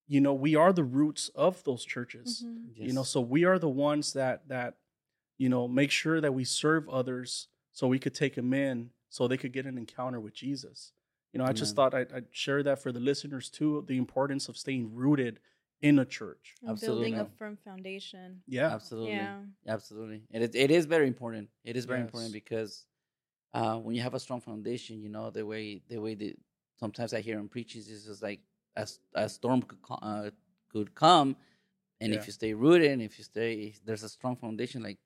[0.08, 2.44] you know, we are the roots of those churches.
[2.46, 2.78] Mhm.
[2.88, 4.78] You know, so we are the ones that that
[5.38, 9.28] you know make sure that we serve others, so we could take them in, so
[9.28, 10.94] they could get an encounter with Jesus.
[11.34, 14.50] You know, I just thought I'd, I'd share that for the listeners too, the importance
[14.50, 15.39] of staying rooted
[15.82, 16.56] in a church.
[16.65, 18.41] And building a firm foundation.
[18.48, 19.17] Yeah, Absolutely.
[19.17, 19.34] Yeah.
[19.67, 20.24] Absolutely.
[20.32, 21.50] And it, it is very important.
[21.63, 22.08] It is very Yes.
[22.08, 22.86] important because
[23.54, 26.38] uh, when you have a strong foundation, you know, the way the way that
[26.80, 28.39] sometimes I hear in preachings is just like
[29.15, 30.30] a storm could, co- uh,
[30.72, 31.36] could come.
[32.00, 32.20] And Yeah.
[32.20, 34.98] if you stay rooted and if you stay, if there's a strong foundation, like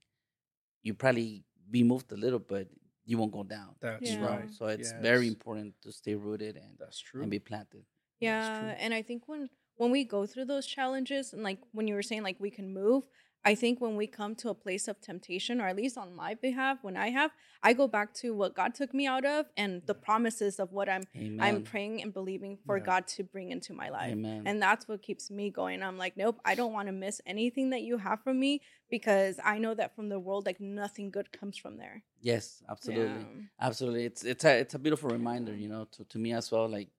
[0.83, 2.67] you probably be moved a little, but
[3.05, 3.75] you won't go down.
[3.79, 4.25] that's Yeah.
[4.25, 4.49] right.
[4.51, 7.21] So it's very important to stay rooted and, That's true.
[7.21, 7.85] and be planted.
[8.19, 11.95] Yeah, and I think when when we go through those challenges and like when you
[11.95, 13.03] were saying like we can move,
[13.45, 16.33] I think when we come to a place of temptation or at least on my
[16.33, 17.29] behalf when I have,
[17.61, 20.89] I go back to what God took me out of and the promises of what
[20.89, 21.39] I'm Amen.
[21.39, 22.85] I'm praying and believing for Yeah.
[22.85, 24.13] God to bring into my life.
[24.13, 24.41] Amen.
[24.47, 25.83] And that's what keeps me going.
[25.83, 29.39] I'm like, nope, I don't want to miss anything that you have from me because
[29.43, 32.03] I know that from the world, like nothing good comes from there.
[32.21, 33.21] yes, absolutely.
[33.21, 33.41] Yeah.
[33.67, 36.67] Absolutely, it's it's a it's a beautiful reminder, you know, to, to me as well.
[36.67, 36.89] Like,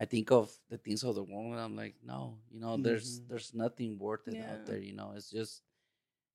[0.00, 3.20] I think of the things of the world, and I'm like, no, you know, there's
[3.20, 3.28] Mhm.
[3.28, 4.50] there's nothing worth it Yeah.
[4.52, 4.78] out there.
[4.78, 5.62] You know, it's just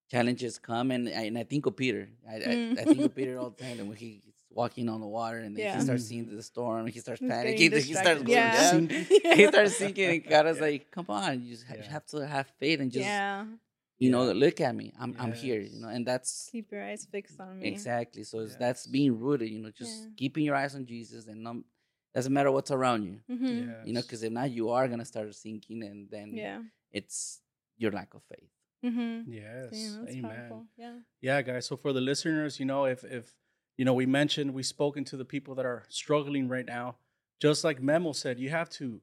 [0.10, 2.10] challenges come, and I, and I think of Peter.
[2.28, 2.80] I, I, Mm.
[2.80, 5.56] I think of Peter all the time, and when he's walking on the water, and
[5.56, 5.76] then Yeah.
[5.78, 8.52] he starts seeing the storm, and he starts He's panicking, then he starts going Yeah.
[8.72, 8.90] down.
[8.90, 9.38] Sinking.
[9.38, 11.92] he starts sinking, and God is like, come on, you just ha- you Yeah.
[11.92, 13.46] have to have faith and just yeah.
[14.00, 14.34] you know Yeah.
[14.34, 17.60] look at me, I'm I'm here, you know, and that's Keep your eyes fixed on
[17.60, 17.68] me.
[17.68, 18.24] Exactly.
[18.24, 20.10] So it's, that's being rooted, you know, just Yeah.
[20.18, 21.64] keeping your eyes on Jesus and um,
[22.16, 23.86] doesn't matter what's around you, Mhm.
[23.86, 26.64] you know, because if not, you are going to start sinking and then Yeah.
[26.92, 27.42] it's
[27.78, 28.50] your lack of faith.
[28.86, 29.32] Mm-hmm.
[29.32, 29.70] Yes.
[29.72, 30.22] Damn, Amen.
[30.24, 30.66] powerful.
[30.78, 30.94] Yeah.
[31.22, 31.66] Yeah, guys.
[31.66, 33.34] So for the listeners, you know, if if
[33.78, 36.96] you know, we mentioned we spoken to the people that are struggling right now.
[37.40, 39.02] Just like Memo said, you have to.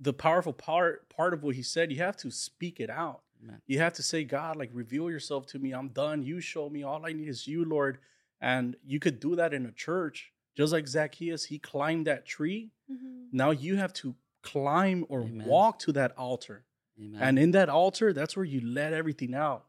[0.00, 3.22] The powerful part part of what he said, you have to speak it out.
[3.42, 3.60] Amen.
[3.66, 5.72] You have to say, God, like reveal yourself to me.
[5.72, 6.22] I'm done.
[6.22, 6.82] You show me.
[6.84, 7.98] All I need is you, Lord.
[8.40, 11.44] And you could do that in a church, just like Zacchaeus.
[11.44, 12.70] He climbed that tree.
[12.90, 13.36] Mm-hmm.
[13.36, 15.46] Now you have to climb or Amen.
[15.46, 16.64] walk to that altar.
[17.00, 17.20] Amen.
[17.22, 19.64] And in that altar, that's where you let everything out.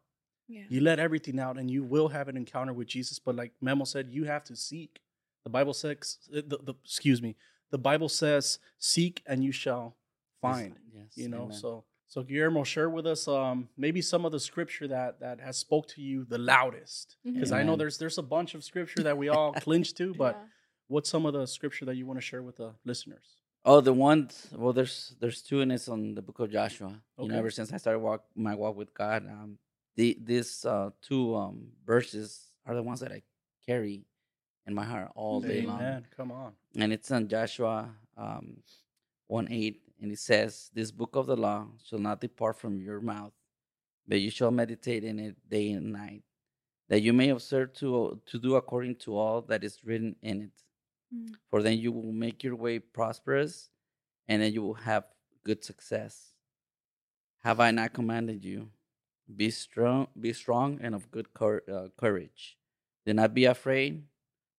[0.47, 0.63] Yeah.
[0.69, 3.19] You let everything out and you will have an encounter with Jesus.
[3.19, 4.99] But like Memo said, you have to seek.
[5.43, 7.35] The Bible says, the, the, excuse me,
[7.69, 9.95] the Bible says, seek and you shall
[10.41, 10.75] find.
[10.91, 11.11] Yes.
[11.15, 11.57] You know, Amen.
[11.57, 15.57] so so Guillermo, share with us um maybe some of the scripture that that has
[15.57, 17.17] spoke to you the loudest.
[17.23, 20.35] Because I know there's there's a bunch of scripture that we all clinch to, but
[20.35, 20.45] Yeah.
[20.87, 23.37] what's some of the scripture that you want to share with the listeners?
[23.65, 24.29] Oh, the one.
[24.55, 26.87] Well, there's there's two, and it's on the book of Joshua.
[27.17, 27.37] You know, Okay.
[27.39, 29.57] ever since I started walk my walk with God, um,
[29.95, 33.21] the these uh, two um verses are the ones that I
[33.65, 34.05] carry
[34.65, 36.05] in my heart all day long.
[36.15, 36.53] Come on.
[36.75, 38.57] and it's on Joshua um,
[39.27, 43.01] 1 8, and it says, This book of the law shall not depart from your
[43.01, 43.33] mouth,
[44.07, 46.23] but you shall meditate in it day and night,
[46.89, 50.51] that you may observe to, to do according to all that is written in it.
[51.13, 51.33] Mm.
[51.49, 53.69] For then you will make your way prosperous,
[54.27, 55.05] and then you will have
[55.43, 56.33] good success.
[57.43, 58.69] Have I not commanded you?
[59.33, 62.57] Be strong, be strong and of good cour- uh, courage.
[63.05, 64.03] Do not be afraid,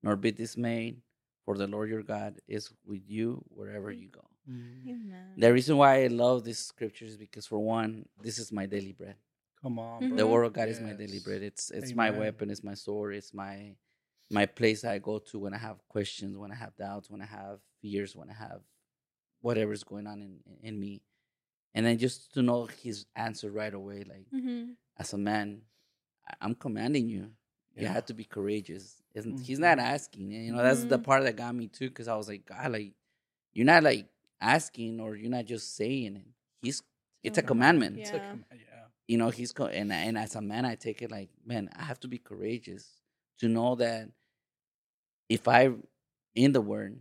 [0.02, 1.02] nor be dismayed,
[1.44, 4.24] for the Lord your God is with you wherever you go.
[4.48, 5.34] Amen.
[5.36, 8.92] The reason why I love these scriptures is because, for one, this is my daily
[8.92, 9.16] bread.
[9.60, 10.08] Come on, Mhm.
[10.08, 10.16] bro.
[10.16, 11.42] The word of God is my daily bread.
[11.42, 12.50] It's it's my weapon.
[12.50, 13.14] It's my sword.
[13.14, 13.76] It's my
[14.30, 17.26] my place I go to when I have questions, when I have doubts, when I
[17.26, 18.60] have fears, when I have
[19.40, 21.02] whatever's going on in in me,
[21.74, 24.04] and then just to know His answer right away.
[24.04, 24.72] Like Mm-hmm.
[24.98, 25.62] as a man,
[26.28, 27.32] I- I'm commanding you.
[27.76, 29.00] You have to be courageous.
[29.14, 29.62] Isn't He's Mhm.
[29.62, 30.30] not asking.
[30.32, 31.04] You know that's the Mhm.
[31.04, 32.92] part that got me too, because I was like, God, like
[33.54, 34.08] you're not like
[34.40, 36.28] asking or you're not just saying it.
[36.62, 36.82] He's
[37.22, 37.48] it's a Telling you.
[37.48, 38.30] commandment It's a Yeah.
[38.30, 38.86] com- yeah.
[39.08, 41.82] you know he's co- and and as a man i take it like man i
[41.82, 43.00] have to be courageous
[43.38, 44.08] to know that
[45.36, 45.70] if i
[46.34, 46.98] in the word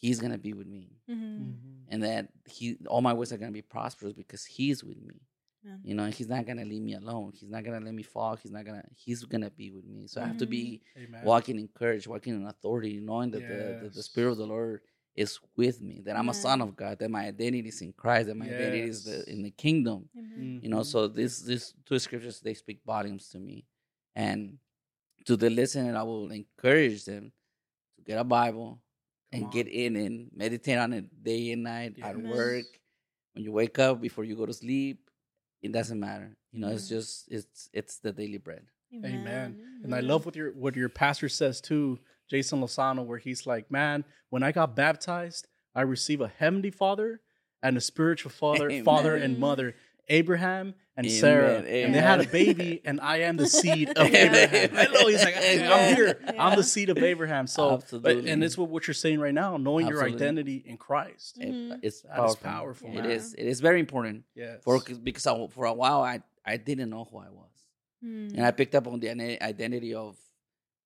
[0.00, 1.42] he's gonna be with me Mm-hmm.
[1.42, 1.54] Mhm.
[1.92, 5.18] and that he all my ways are gonna be prosperous because he's with me
[5.64, 5.76] Yeah.
[5.88, 8.50] you know he's not gonna leave me alone he's not gonna let me fall he's
[8.56, 10.64] not gonna he's gonna be with me so i have to be
[10.96, 11.20] Amen.
[11.30, 14.80] walking in courage walking in authority knowing that the, the, the spirit of the lord
[15.24, 18.24] is with me that i'm a son of god that my identity is in christ
[18.28, 20.60] that my identity is the, in the kingdom Amen.
[20.62, 20.86] you know Mhm.
[20.92, 23.56] so this this two scriptures they speak volumes to me
[24.24, 24.40] and
[25.26, 27.41] to the listener i will encourage them to
[28.04, 28.80] get a bible
[29.32, 32.64] Come and get in and meditate on it day and night at work
[33.34, 35.08] when you wake up before you go to sleep
[35.62, 38.66] it doesn't matter you know it's just it's it's the daily bread.
[38.94, 39.58] Amen.
[39.82, 43.70] And I love what your what your pastor says too, Jason Lozano, where he's like,
[43.70, 47.20] "Man, when I got baptized, I receive a heavenly father
[47.62, 49.74] and a spiritual father, father and mother,
[50.08, 54.06] Abraham and Amen, Sarah, and they had a baby, and I am the seed of
[54.14, 55.72] Abraham." I know he's like, amen.
[55.72, 56.20] "I'm here.
[56.38, 59.56] I'm the seed of Abraham." So, but, and it's what what you're saying right now,
[59.56, 61.38] knowing your identity in Christ.
[61.40, 61.78] It- Mhm.
[61.82, 62.36] it's That is powerful.
[62.50, 63.10] powerful, It man.
[63.10, 63.34] is.
[63.34, 64.60] It is very important Yes.
[64.64, 67.56] for because I, for a while I I didn't know who I was,
[68.04, 68.36] Mm.
[68.36, 69.08] and I picked up on the
[69.42, 70.16] identity of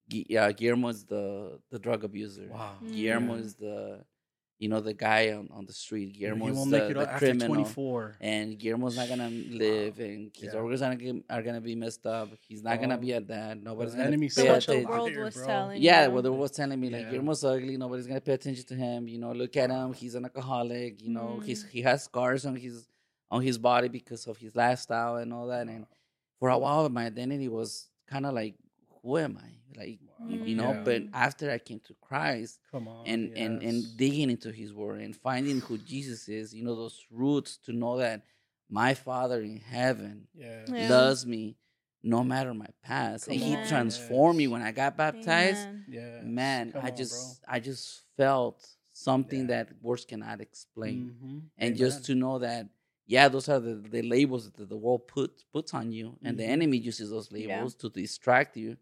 [0.09, 2.47] Gui- uh, Guillermo is the the drug abuser.
[2.49, 2.77] wow.
[2.92, 3.40] Guillermo Mm.
[3.45, 4.05] is the
[4.59, 6.07] you know the guy on, on the street.
[6.12, 7.55] he Guillermo is won't the, make it the after criminal.
[7.57, 8.16] 24.
[8.21, 10.61] and Guillermo's not gonna live, and his Yeah.
[10.61, 12.31] organs are gonna, are gonna be messed up.
[12.49, 12.99] He's not gonna Oh.
[12.99, 13.62] be a dad.
[13.62, 15.47] Nobody's The gonna enemy's pay what such a the world was bro.
[15.47, 16.11] telling Yeah, you.
[16.12, 17.11] well, they was telling me like Yeah.
[17.11, 17.77] Guillermo's ugly.
[17.77, 19.09] Nobody's gonna pay attention to him.
[19.09, 19.92] You know, look at him.
[19.92, 21.03] He's an alcoholic.
[21.03, 21.69] You know, he's Mm.
[21.71, 22.87] he has scars on his
[23.31, 25.66] on his body because of his lifestyle and all that.
[25.66, 25.85] And
[26.38, 28.55] for a while, my identity was kind of like,
[29.07, 29.51] who am I?
[29.79, 30.73] Like, you, you know.
[30.73, 30.83] Yeah.
[30.85, 33.07] But after I came to Christ Come on.
[33.07, 33.69] and and yes.
[33.75, 37.73] and digging into His Word and finding who Jesus is, you know, those roots to
[37.73, 38.23] know that
[38.69, 40.64] my Father in heaven yeah.
[40.66, 40.88] Yeah.
[40.90, 41.57] loves me
[42.03, 43.66] no matter my past, and Come He on.
[43.66, 45.85] transformed me when I got baptized Amen.
[45.88, 46.23] Yes.
[46.25, 47.85] man Come i on, just i just
[48.16, 48.59] felt
[48.92, 49.53] something Yeah.
[49.64, 50.42] that words cannot bro.
[50.51, 51.40] explain Mhm.
[51.59, 51.77] and Amen.
[51.85, 52.62] just to know that
[53.14, 56.45] yeah those are the, the labels that the world puts puts on you and the
[56.45, 56.57] Mhm.
[56.57, 57.38] enemy uses those Yeah.
[57.57, 58.77] labels to distract you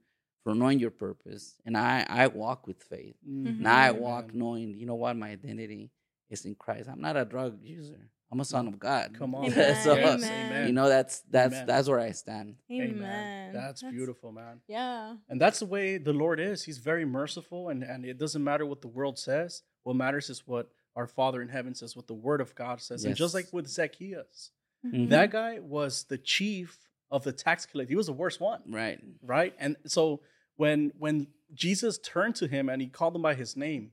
[0.44, 3.60] from knowing your purpose and i i walk with faith Mhm.
[3.60, 4.38] now i walk Amen.
[4.38, 5.90] knowing you know what my identity
[6.30, 9.44] is in christ i'm not a drug user i'm a son of god Come on.
[9.52, 9.82] Amen.
[9.82, 10.66] so Amen.
[10.66, 11.66] you know that's that's Amen.
[11.66, 13.52] that's where i stand Amen.
[13.54, 14.60] That's, beautiful, man.
[14.66, 15.14] Yeah.
[15.28, 16.64] And that's the way the Lord is.
[16.64, 19.62] He's very merciful, and, and it doesn't matter what the world says.
[19.84, 23.04] What matters is what our Father in heaven says, what the Word of God says.
[23.04, 24.50] And just like with Zacchaeus,
[24.84, 25.08] Mhm.
[25.10, 26.78] that guy was the chief
[27.12, 27.90] of the tax collector.
[27.90, 29.54] He was the worst one, right right?
[29.60, 30.20] And so
[30.56, 33.92] when when Jesus turned to him and he called him by his name,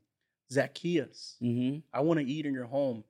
[0.51, 1.79] Zacchaeus, mm-hmm.
[1.93, 3.03] I want to eat in your home.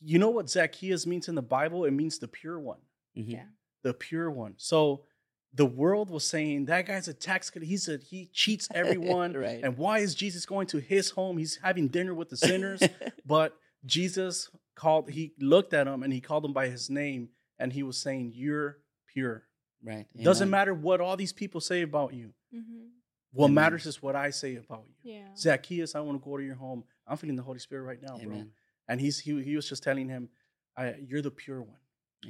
[0.00, 1.84] You know what Zacchaeus means in the Bible?
[1.84, 2.80] It means the pure one.
[3.16, 3.30] Mm-hmm.
[3.30, 3.44] Yeah.
[3.84, 4.54] the pure one.
[4.56, 5.04] So
[5.52, 7.68] the world was saying that guy's a tax collector.
[7.68, 9.34] He's a he cheats everyone.
[9.34, 11.38] right And why is Jesus going to his home?
[11.38, 12.82] He's having dinner with the sinners.
[13.26, 15.10] but Jesus called.
[15.10, 18.32] He looked at him and he called him by his name, and he was saying,
[18.34, 19.44] "You're pure.
[19.84, 22.32] Right It doesn't matter what all these people say about you.
[22.54, 22.86] Mm-hmm.
[23.32, 23.54] What Amen.
[23.54, 25.34] matters is what I say about you." Yeah.
[25.36, 26.84] Zacchaeus, I want to go to your home.
[27.06, 28.44] I'm feeling the Holy Spirit right now, bro.
[28.88, 30.28] And he's he, he was just telling him,
[30.76, 31.80] I, "You're the pure one.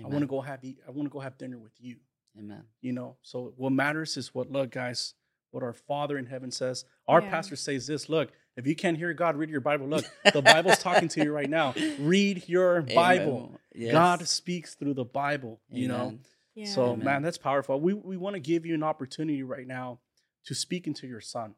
[0.05, 1.97] I want to go have eat, I want to go have dinner with you."
[2.37, 5.15] amen you know so what matters is what look guys
[5.53, 7.31] what our father in heaven says our Yeah.
[7.31, 10.79] pastor says this look if you can't hear god read your bible look the bible's
[10.79, 13.93] talking to you right now read your bible Yes.
[13.93, 16.21] god speaks through the bible you know Amen.
[16.55, 16.67] Yeah.
[16.67, 17.05] so Amen.
[17.05, 19.99] man that's powerful we, we want to give you an opportunity right now
[20.47, 21.55] to speak into your son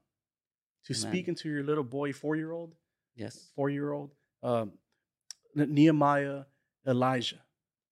[0.86, 1.12] to Amen.
[1.12, 2.74] speak into your little boy four year old
[3.14, 4.72] yes four year old um,
[5.54, 6.44] nehemiah
[6.86, 7.40] elijah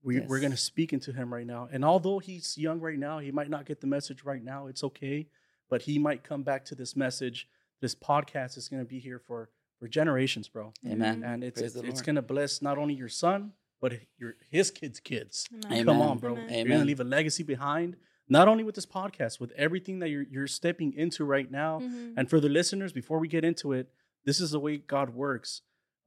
[0.04, 1.68] we, We're going to speak into him right now.
[1.72, 4.66] And although he's young right now, he might not get the message right now.
[4.66, 5.26] It's okay.
[5.70, 7.48] But he might come back to this message.
[7.80, 10.74] This podcast is going to be here for, for generations, bro.
[10.86, 13.52] amen And it's, Praise it's, it's going to bless not only your son,
[13.84, 15.34] but your his kids' kids.
[15.66, 15.84] Amen.
[15.88, 16.32] Come on, bro.
[16.36, 16.48] Amen.
[16.58, 17.90] You're going to leave a legacy behind,
[18.38, 21.72] not only with this podcast, with everything that you're, you're stepping into right now.
[21.80, 22.14] Mhm.
[22.18, 23.86] And for the listeners, before we get into it,
[24.28, 25.50] this is the way God works.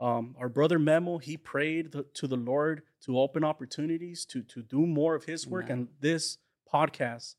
[0.07, 4.59] Um, our brother Memo, he prayed th- to the Lord to open opportunities to to
[4.75, 5.77] do more of His work, Amen.
[5.77, 6.23] and this
[6.77, 7.35] podcast,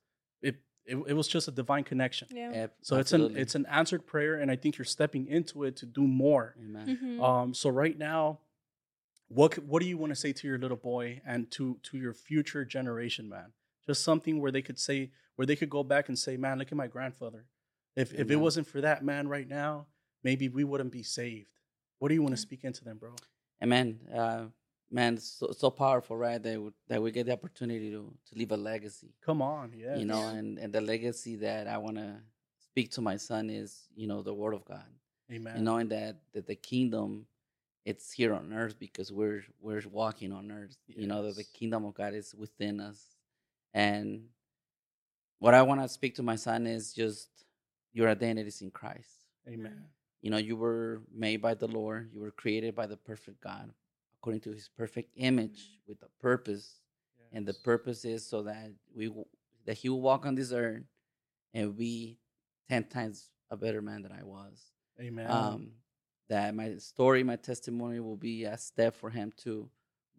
[0.48, 0.55] it,
[0.92, 2.27] it it was just a divine connection.
[2.33, 2.51] Yeah.
[2.61, 5.74] Yep, So it's an it's an answered prayer, and I think you're stepping into it
[5.81, 6.44] to do more.
[6.64, 7.22] amen Mhm.
[7.29, 8.22] Um, so right now,
[9.29, 12.14] what what do you want to say to your little boy and to to your
[12.14, 13.53] future generation, man?
[13.87, 16.73] Just something where they could say, where they could go back and say, man, look
[16.73, 17.47] at my grandfather.
[17.97, 19.87] If if it wasn't for that man right now,
[20.23, 21.49] maybe we wouldn't be saved.
[21.99, 23.14] What do you want to speak into them, bro?
[23.62, 24.45] amen uh
[24.91, 28.38] man it's so, so powerful right that we, that we get the opportunity to to
[28.38, 31.97] leave a legacy Come on, yeah, you know and and the legacy that i want
[31.97, 32.17] to
[32.61, 34.87] speak to my son is you know the word of god
[35.33, 35.57] amen.
[35.57, 37.27] and knowing that that the kingdom
[37.85, 41.85] it's here on earth because we're we're walking on earth you know that the kingdom
[41.85, 43.17] of god is within us
[43.75, 44.23] and
[45.38, 47.29] what i want to speak to my son is just
[47.93, 49.85] your identity is in christ amen.
[50.21, 53.71] you know you were made by the lord you were created by the perfect god
[54.21, 56.81] according to his perfect image with a purpose
[57.33, 57.62] and the Yes.
[57.62, 59.12] purpose is so that we
[59.67, 60.83] that he will walk on this earth
[61.55, 62.19] and be
[62.69, 65.31] 10 times a better man than i was amen.
[65.31, 65.73] um,
[66.29, 69.69] that my story, my testimony will be a step for him to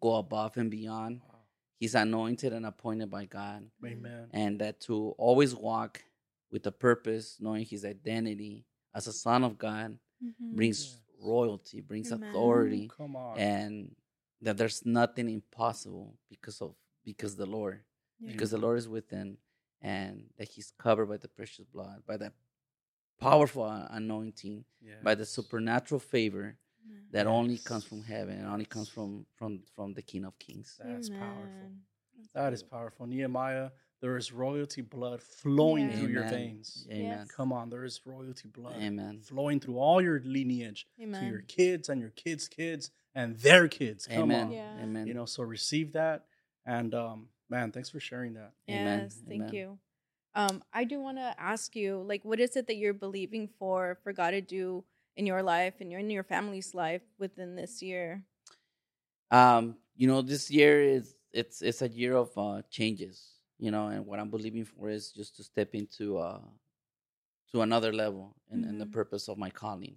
[0.00, 1.20] go above and beyond.
[1.28, 1.36] Wow.
[1.78, 4.28] he's anointed and appointed by God, Amen.
[4.32, 6.02] and that to always walk
[6.50, 10.56] with a purpose, knowing his identity as a son of God, Mhm.
[10.56, 11.00] brings Yes.
[11.22, 12.28] royalty, brings Amen.
[12.28, 13.38] authority, Come on.
[13.38, 13.96] and
[14.42, 17.82] that there's nothing impossible because of because the Lord,
[18.18, 18.32] Yeah.
[18.32, 19.38] because the Lord is within,
[19.80, 22.34] and that He's covered by the precious blood, by that
[23.20, 24.64] powerful a- anointing,
[25.02, 26.56] by the supernatural favor
[26.86, 27.02] Amen.
[27.12, 30.78] that only comes from heaven and only comes from from from the King of Kings.
[30.82, 31.42] That's powerful.
[31.42, 31.80] Amen.
[32.16, 33.06] That's That is powerful.
[33.06, 35.96] Nehemiah, there is royalty blood flowing Yeah.
[35.98, 36.86] through your veins.
[36.90, 37.26] Amen.
[37.28, 39.20] Come on, there is royalty blood Amen.
[39.20, 44.06] flowing through all your lineage to your kids and your kids' kids and their kids.
[44.06, 44.46] Come Amen.
[44.46, 44.52] on.
[44.52, 44.82] Yeah.
[44.82, 45.06] Amen.
[45.06, 46.26] You know, so receive that.
[46.66, 48.52] And um, man, thanks for sharing that.
[48.68, 49.00] Amen.
[49.04, 49.54] Yes, thank Amen.
[49.54, 49.78] you.
[50.34, 53.98] Um, I do want to ask you, like, what is it that you're believing for
[54.02, 54.84] for God to do
[55.16, 58.24] in your life and your in your family's life within this year?
[59.30, 63.88] um you know this year is it's it's a year of uh changes you know
[63.88, 66.40] and what i'm believing for is just to step into uh
[67.52, 69.96] to another level and, and the purpose of my calling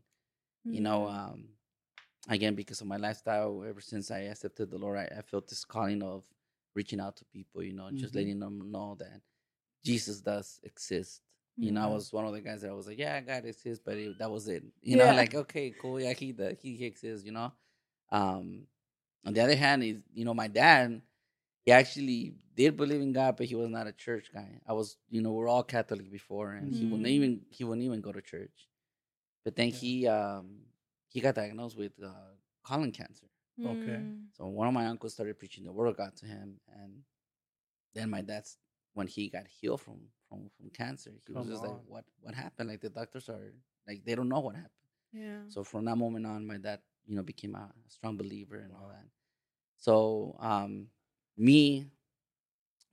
[0.69, 1.09] you know Mhm.
[1.09, 1.49] um
[2.29, 5.65] again because of my lifestyle ever since i accepted the lord i, I felt this
[5.65, 6.25] calling of
[6.75, 8.17] reaching out to people you know just Mhm.
[8.17, 9.21] letting them know that
[9.83, 11.21] jesus does exist
[11.59, 11.93] you know i Mhm.
[11.93, 14.31] was one of the guys that i was like yeah god exists but it, that
[14.31, 17.51] was it you know like okay cool yeah he the, he, he exists you know
[18.11, 18.63] um
[19.25, 21.01] on the other hand is you know my dad
[21.65, 24.97] he actually did believe in god but he was not a church guy i was
[25.09, 27.11] you know we're all catholic before and he wouldn't Mhm.
[27.11, 28.69] even he wouldn't even go to church
[29.45, 29.75] but then Yeah.
[29.77, 30.59] he um
[31.09, 33.27] he got diagnosed with uh, colon cancer
[33.65, 33.91] Okay.
[34.01, 34.27] Mm.
[34.33, 37.03] so one of my uncles started preaching the word of god to him and
[37.93, 38.57] then my dad's
[38.93, 41.69] when he got healed from from from cancer he was just on.
[41.69, 43.53] like what what happened like the doctors are
[43.87, 44.71] like they don't know what happened
[45.13, 45.39] Yeah.
[45.49, 48.87] so from that moment on, my dad, you know, became a strong believer and all
[48.89, 49.05] that.
[49.77, 50.87] So um,
[51.37, 51.85] me,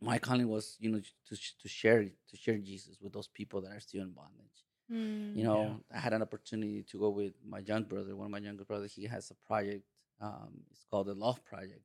[0.00, 3.72] my calling was, you know, to to share to share Jesus with those people that
[3.76, 4.58] are still in bondage.
[4.92, 5.36] Mm.
[5.36, 8.16] You know, I had an opportunity to go with my young brother.
[8.16, 9.84] One of my younger brothers, he has a project.
[10.20, 11.84] Um, it's called the Love Project,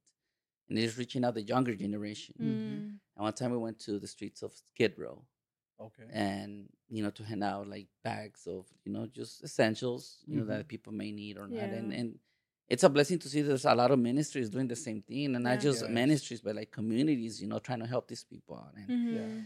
[0.70, 2.36] and it's reaching out the younger generation.
[2.42, 3.00] Mm.
[3.16, 5.24] And one time we went to the streets of Skid Row,
[5.80, 6.04] Okay.
[6.12, 10.46] and you know to hand out like bags of you know just essentials you know
[10.46, 12.00] that people may need or not and Yeah.
[12.00, 12.20] and
[12.70, 15.44] it's a blessing to see there's a lot of ministries doing the same thing and
[15.44, 15.68] not Yeah.
[15.68, 15.92] just Yes.
[15.92, 19.14] ministries but like communities you know trying to help these people out and Mhm.
[19.16, 19.42] Yeah.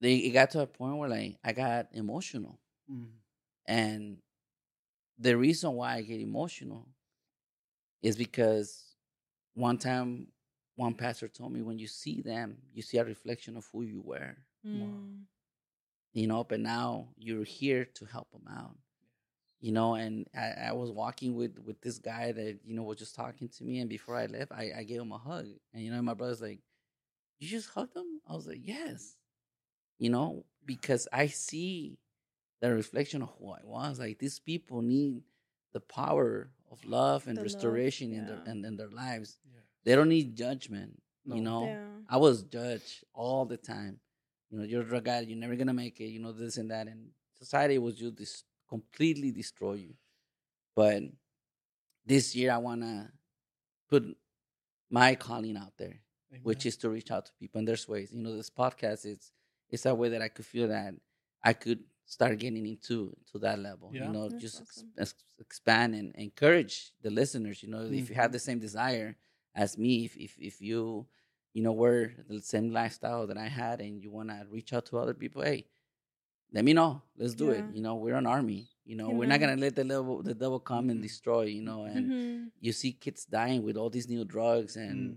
[0.00, 3.08] they it got to a point where like i got emotional Mm.
[3.66, 4.22] and
[5.18, 6.86] the reason why i get emotional
[8.02, 8.83] is because
[9.54, 10.28] one time
[10.76, 14.02] one pastor told me when you see them you see a reflection of who you
[14.02, 14.36] were
[14.66, 15.24] Mm.
[16.14, 18.76] you know but now you're here to help them out.
[19.60, 22.98] You know and I, I was walking with with this guy that you know was
[22.98, 25.46] just talking to me and before i left i, I gave him a hug.
[25.72, 26.60] And you know my brother's like
[27.38, 28.20] you just hugged him?
[28.28, 29.16] I was like yes.
[29.98, 31.98] You know because i see
[32.60, 33.98] the reflection of who i was.
[33.98, 35.22] Like these people need
[35.72, 38.52] the power of love and The love, restoration in their yeah.
[38.52, 39.60] in, in their lives Yeah.
[39.84, 40.90] they don't need judgment
[41.24, 41.32] No.
[41.36, 41.86] you know Yeah.
[42.14, 43.94] I was judged all the time.
[44.50, 46.68] You know, you're a drug addict, you're never gonna make it, you know, this and
[46.74, 46.84] that.
[46.92, 47.00] And
[47.44, 49.94] society was just dis- completely destroy you.
[50.80, 51.02] But
[52.12, 52.94] this year I wanna
[53.92, 54.02] put
[54.90, 55.96] my calling out there,
[56.48, 57.58] which is to reach out to people.
[57.60, 58.08] And there's ways.
[58.12, 59.32] You know, this podcast is
[59.70, 60.94] it's a way that I could feel that
[61.42, 63.90] I could start getting into to that level.
[63.92, 64.06] Yeah.
[64.06, 64.90] You know, That's just awesome.
[64.98, 67.62] ex- expand and encourage the listeners.
[67.62, 69.16] You know, if you have the same desire
[69.54, 71.06] as me, if if if you
[71.52, 74.86] you know we're the same lifestyle that I had, and you want to reach out
[74.86, 75.66] to other people, hey,
[76.52, 77.02] let me know.
[77.16, 77.58] Let's do Yeah.
[77.58, 77.64] it.
[77.74, 78.68] You know, we're an army.
[78.84, 81.02] You know, we're not gonna let the devil the devil come and Mhm.
[81.08, 81.44] destroy.
[81.44, 82.50] You know, and Mhm.
[82.60, 85.16] you see kids dying with all these new drugs and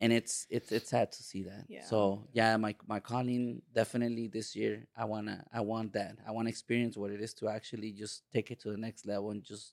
[0.00, 1.64] And it's it's it's sad to see that.
[1.68, 1.84] Yeah.
[1.84, 4.86] So yeah, my my calling definitely this year.
[4.96, 6.16] I wanna I want that.
[6.26, 9.06] I want to experience what it is to actually just take it to the next
[9.06, 9.72] level and just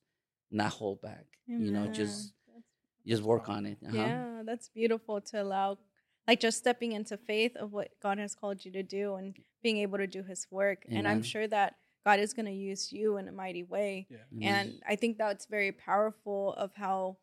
[0.52, 1.26] not hold back.
[1.48, 2.64] You know, just That's-
[3.06, 3.78] just work on it.
[3.86, 3.98] Uh-huh.
[3.98, 5.78] Yeah, that's beautiful to allow,
[6.26, 9.80] like, just stepping into faith of what God has called you to do and being
[9.80, 10.86] able to do His work.
[10.90, 14.08] And I'm sure that God is going to use you in a mighty way.
[14.10, 14.18] Yeah.
[14.34, 14.48] Amen.
[14.68, 17.18] And I think that's very powerful of how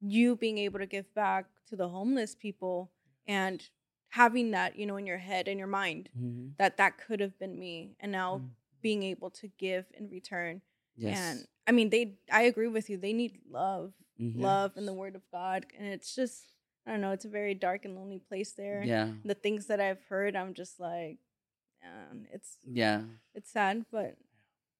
[0.00, 2.90] you being able to give back to the homeless people
[3.26, 3.68] and
[4.08, 6.56] having that, you know, in your head and your mind Mhm.
[6.58, 7.96] that that could have been me.
[8.00, 8.50] And now Mm.
[8.82, 10.62] being able to give in return.
[10.96, 11.16] yes.
[11.18, 12.96] And I mean, they, I agree with you.
[12.98, 14.40] They need love Mhm.
[14.40, 15.66] love and the word of God.
[15.78, 16.52] And it's just,
[16.86, 18.82] I don't know, it's a very dark and lonely place there.
[18.84, 19.12] Yeah.
[19.24, 21.18] The things that I've heard, I'm just like,
[21.82, 23.04] man, it's Yeah.
[23.34, 24.16] it's sad, but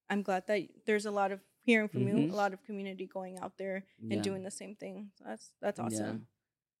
[0.09, 2.29] I'm glad that there's a lot of hearing from you, Mhm.
[2.29, 4.15] a lot of community going out there Yeah.
[4.15, 5.11] and doing the same thing.
[5.17, 6.27] So that's that's awesome.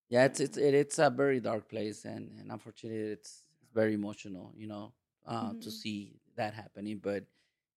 [0.09, 3.93] yeah, it's it's it, it's a very dark place, and and unfortunately, it's it's very
[3.93, 4.53] emotional.
[4.55, 4.93] You know,
[5.25, 5.71] uh, to Mhm.
[5.71, 7.17] see that happening, but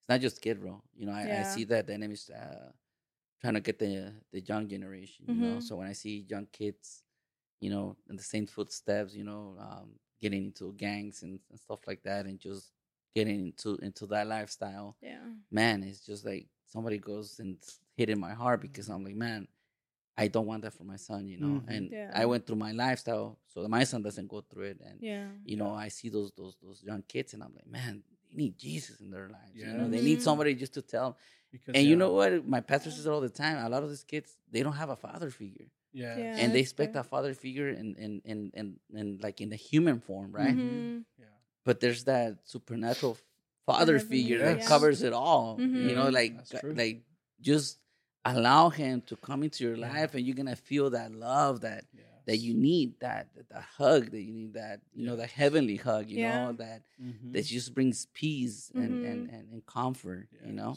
[0.01, 0.83] it's not just Skid Row.
[0.97, 2.73] You know, I, I see that the enemy's uh,
[3.41, 5.27] trying to get the the young generation.
[5.33, 5.61] You know, Mhm.
[5.61, 7.03] so when I see young kids,
[7.61, 11.81] you know, in the same footsteps, you know, um, getting into gangs and, and stuff
[11.87, 12.73] like that, and just
[13.15, 15.35] getting into into that lifestyle, Yeah.
[15.51, 19.47] man, it's just like somebody goes and it's hitting my heart because I'm like, man,
[20.17, 21.57] I don't want that for my son, you know.
[21.61, 21.69] Mhm.
[21.75, 22.11] And Yeah.
[22.15, 24.81] I went through my lifestyle so that my son doesn't go through it.
[24.89, 25.29] And Yeah.
[25.51, 28.55] you know, I see those those those young kids, and I'm like, man, they need
[28.67, 29.55] Jesus in their lives.
[29.55, 29.77] You Yeah.
[29.79, 30.23] know, they need Mhm.
[30.29, 31.11] somebody just to tell.
[31.53, 32.31] Because, And you know what?
[32.57, 33.57] My pastor says it all the time.
[33.65, 36.17] A lot of these kids, they don't have a father figure, Yeah.
[36.19, 36.37] Yeah.
[36.41, 37.01] and they expect true.
[37.01, 38.67] a father figure in in in in,
[39.01, 40.57] in like in the human form, right?
[40.57, 41.05] Mhm.
[41.19, 41.27] Yeah.
[41.67, 43.15] But there's that supernatural
[43.67, 44.59] father Heavenly, figure Yes.
[44.63, 45.57] that covers it all.
[45.61, 46.13] You know, Mhm.
[46.13, 46.75] like That's g- true.
[46.75, 47.03] like
[47.41, 47.79] just
[48.25, 49.93] allow him to come into your Yeah.
[49.93, 51.85] life, and you're gonna feel that love that
[52.27, 55.77] that you need, that that, that hug that you need, that you know, the heavenly
[55.77, 56.09] hug.
[56.09, 56.47] You Yeah.
[56.47, 57.33] know that Mhm.
[57.35, 59.35] that just brings peace and, and, Mhm.
[59.39, 60.77] and, and comfort, you know?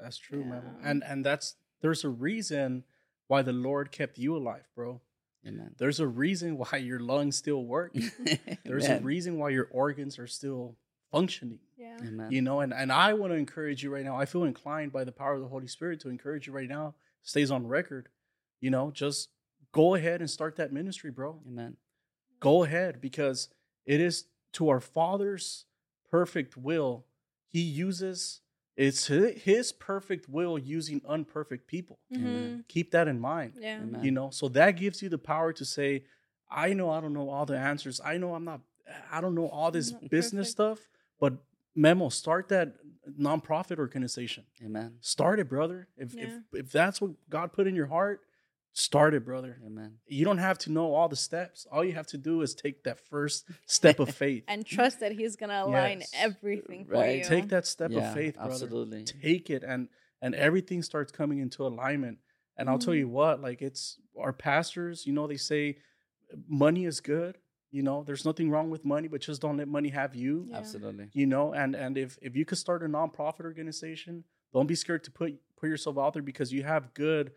[0.00, 0.64] That's true, man.
[0.82, 2.82] And and that's there's a reason
[3.28, 5.00] why the Lord kept you alive, bro.
[5.46, 5.74] Amen.
[5.78, 7.92] There's a reason why your lungs still work.
[8.64, 10.76] There's a reason why your organs are still
[11.10, 11.60] functioning.
[11.76, 11.96] Yeah.
[12.02, 12.30] Amen.
[12.30, 14.16] You know, and, and I want to encourage you right now.
[14.16, 16.94] I feel inclined by the power of the Holy Spirit to encourage you right now.
[17.22, 18.08] Stays on record.
[18.60, 19.28] You know, just
[19.72, 21.40] go ahead and start that ministry, bro.
[21.46, 21.76] Amen.
[22.40, 23.48] Go ahead because
[23.84, 25.64] it is to our Father's
[26.10, 27.04] perfect will.
[27.48, 28.40] He uses
[28.76, 31.98] it's his perfect will using unperfect people.
[32.14, 32.58] Amen.
[32.64, 32.68] Mhm.
[32.68, 33.54] Keep that in mind.
[33.58, 33.80] Yeah.
[33.80, 34.04] Amen.
[34.04, 36.04] You know, so that gives you the power to say,
[36.50, 38.02] I know I don't know all the answers.
[38.04, 38.60] I know I'm not
[39.10, 40.80] I don't know all this business perfect.
[40.82, 40.88] stuff,
[41.20, 41.34] but
[41.74, 42.74] Memo, start that
[43.20, 44.44] nonprofit organization.
[44.64, 44.96] Amen.
[45.00, 45.88] Start it, brother.
[45.96, 46.24] If Yeah.
[46.52, 48.20] if if that's what God put in your heart,
[48.72, 49.58] start it, brother.
[49.64, 49.98] Amen.
[50.06, 51.66] You don't have to know all the steps.
[51.70, 54.44] All you have to do is take that first step of faith.
[54.48, 56.10] And trust that he's gonna align Yes.
[56.14, 57.18] everything for Right.
[57.18, 57.24] you.
[57.24, 58.52] Take that step yeah, of faith, brother.
[58.52, 59.04] absolutely.
[59.04, 59.88] Take it and
[60.22, 62.18] and everything starts coming into alignment.
[62.56, 62.98] And I'll tell Mhm.
[63.00, 65.76] you what, like it's our pastors, you know, they say
[66.48, 67.36] money is good.
[67.70, 70.46] You know, there's nothing wrong with money, but just don't let money have you.
[70.48, 70.58] Yeah.
[70.58, 71.08] Absolutely.
[71.12, 75.04] You know, and and if if you could start a nonprofit organization, don't be scared
[75.04, 77.32] to put put yourself out there because you have good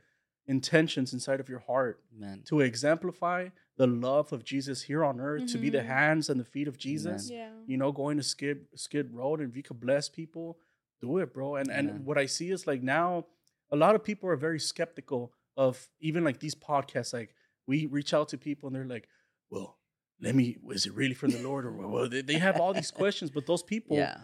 [0.48, 2.42] intentions inside of your heart Amen.
[2.46, 5.86] to exemplify the love of Jesus here on earth, to be the Mhm.
[5.86, 7.30] hands and the feet of Jesus.
[7.30, 7.54] Yeah.
[7.66, 10.60] You know, going to Skid Skid Row, and if you could bless people,
[11.02, 11.56] do it, bro.
[11.56, 11.90] And Amen.
[11.90, 13.26] and what I see is like now,
[13.72, 17.14] a lot of people are very skeptical of even like these podcasts.
[17.14, 17.34] Like
[17.68, 19.08] we reach out to people, and they're like,
[19.50, 19.79] "Well,
[20.22, 20.58] let me.
[20.72, 23.46] Is it really from the Lord?" Or well, they, they have all these questions, but
[23.46, 24.18] those people, Yeah.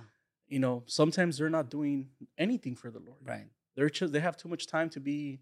[0.48, 3.20] you know, sometimes they're not doing anything for the Lord.
[3.24, 3.48] Right.
[3.76, 5.39] They're just they have too much time to be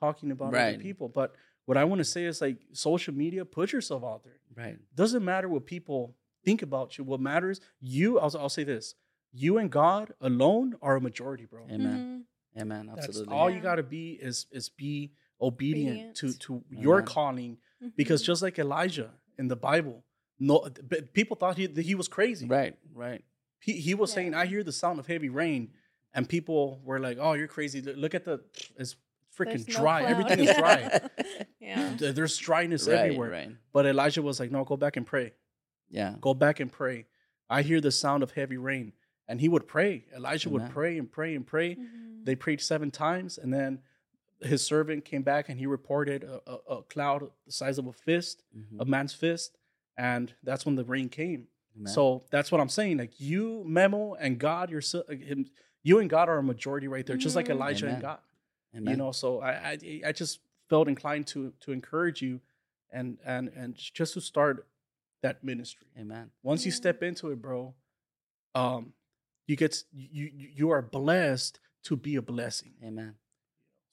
[0.00, 0.74] talking about Right.
[0.74, 1.08] other people.
[1.08, 1.34] But
[1.66, 4.40] what I want to say is like social media, put yourself out there.
[4.56, 4.78] Right.
[4.94, 7.04] Doesn't matter what people think about you.
[7.04, 8.18] What matters, you.
[8.18, 8.94] I'll, I'll say this:
[9.32, 11.64] you and God alone are a majority, bro.
[11.70, 12.24] Amen.
[12.56, 12.60] Mhm.
[12.62, 12.86] Amen.
[12.86, 13.34] That's Absolutely.
[13.34, 13.56] all Yeah.
[13.56, 16.40] you got to be is is be obedient, to Obedient.
[16.40, 17.06] to your Amen.
[17.06, 17.58] calling.
[17.96, 18.26] Because Mhm.
[18.26, 20.04] just like Elijah in the Bible,
[20.38, 22.46] no, but people thought he that he was crazy.
[22.46, 22.76] Right.
[22.94, 23.24] Right.
[23.60, 24.14] He he was Yeah.
[24.16, 25.72] saying, "I hear the sound of heavy rain,"
[26.14, 27.80] and people were like, "Oh, you're crazy!
[27.82, 28.42] Look at the
[28.76, 28.96] it's
[29.36, 30.00] freaking There's no dry.
[30.00, 30.10] cloud.
[30.10, 31.00] Everything is dry.
[31.60, 31.94] yeah.
[31.96, 32.96] There's dryness right.
[32.98, 33.50] everywhere." Right.
[33.72, 35.32] But Elijah was like, "No, go back and pray.
[35.90, 36.14] Yeah.
[36.20, 37.06] Go back and pray.
[37.50, 38.92] I hear the sound of heavy rain."
[39.30, 40.06] And he would pray.
[40.16, 41.74] Elijah would pray and pray and pray.
[41.74, 42.24] Mhm.
[42.24, 43.82] They prayed seven times, and then
[44.40, 47.92] his servant came back and he reported a, a, a cloud the size of a
[47.92, 48.80] fist, Mhm.
[48.80, 49.56] a man's fist,
[49.96, 51.48] and that's when the rain came.
[51.76, 51.92] Amen.
[51.92, 52.98] So that's what I'm saying.
[52.98, 55.46] Like you, Memo, and God, you're so- him,
[55.82, 57.50] you and God are a majority right there, just like Mhm.
[57.52, 58.20] Elijah and God.
[58.76, 58.90] Amen.
[58.92, 62.40] You know, so I, I I just felt inclined to to encourage you,
[62.90, 64.66] and and and just to start
[65.22, 65.88] that ministry.
[65.98, 66.30] Amen.
[66.42, 67.74] Once you step into it, bro,
[68.54, 68.92] um,
[69.46, 72.74] you get you you you are blessed to be a blessing.
[72.84, 73.14] Amen.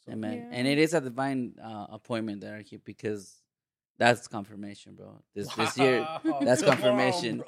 [0.05, 0.37] So- Amen.
[0.37, 0.57] Yeah.
[0.57, 3.41] And it is a divine uh, appointment that I keep because
[3.97, 5.21] that's confirmation, bro.
[5.33, 6.05] This this year,
[6.41, 7.43] that's come on, confirmation.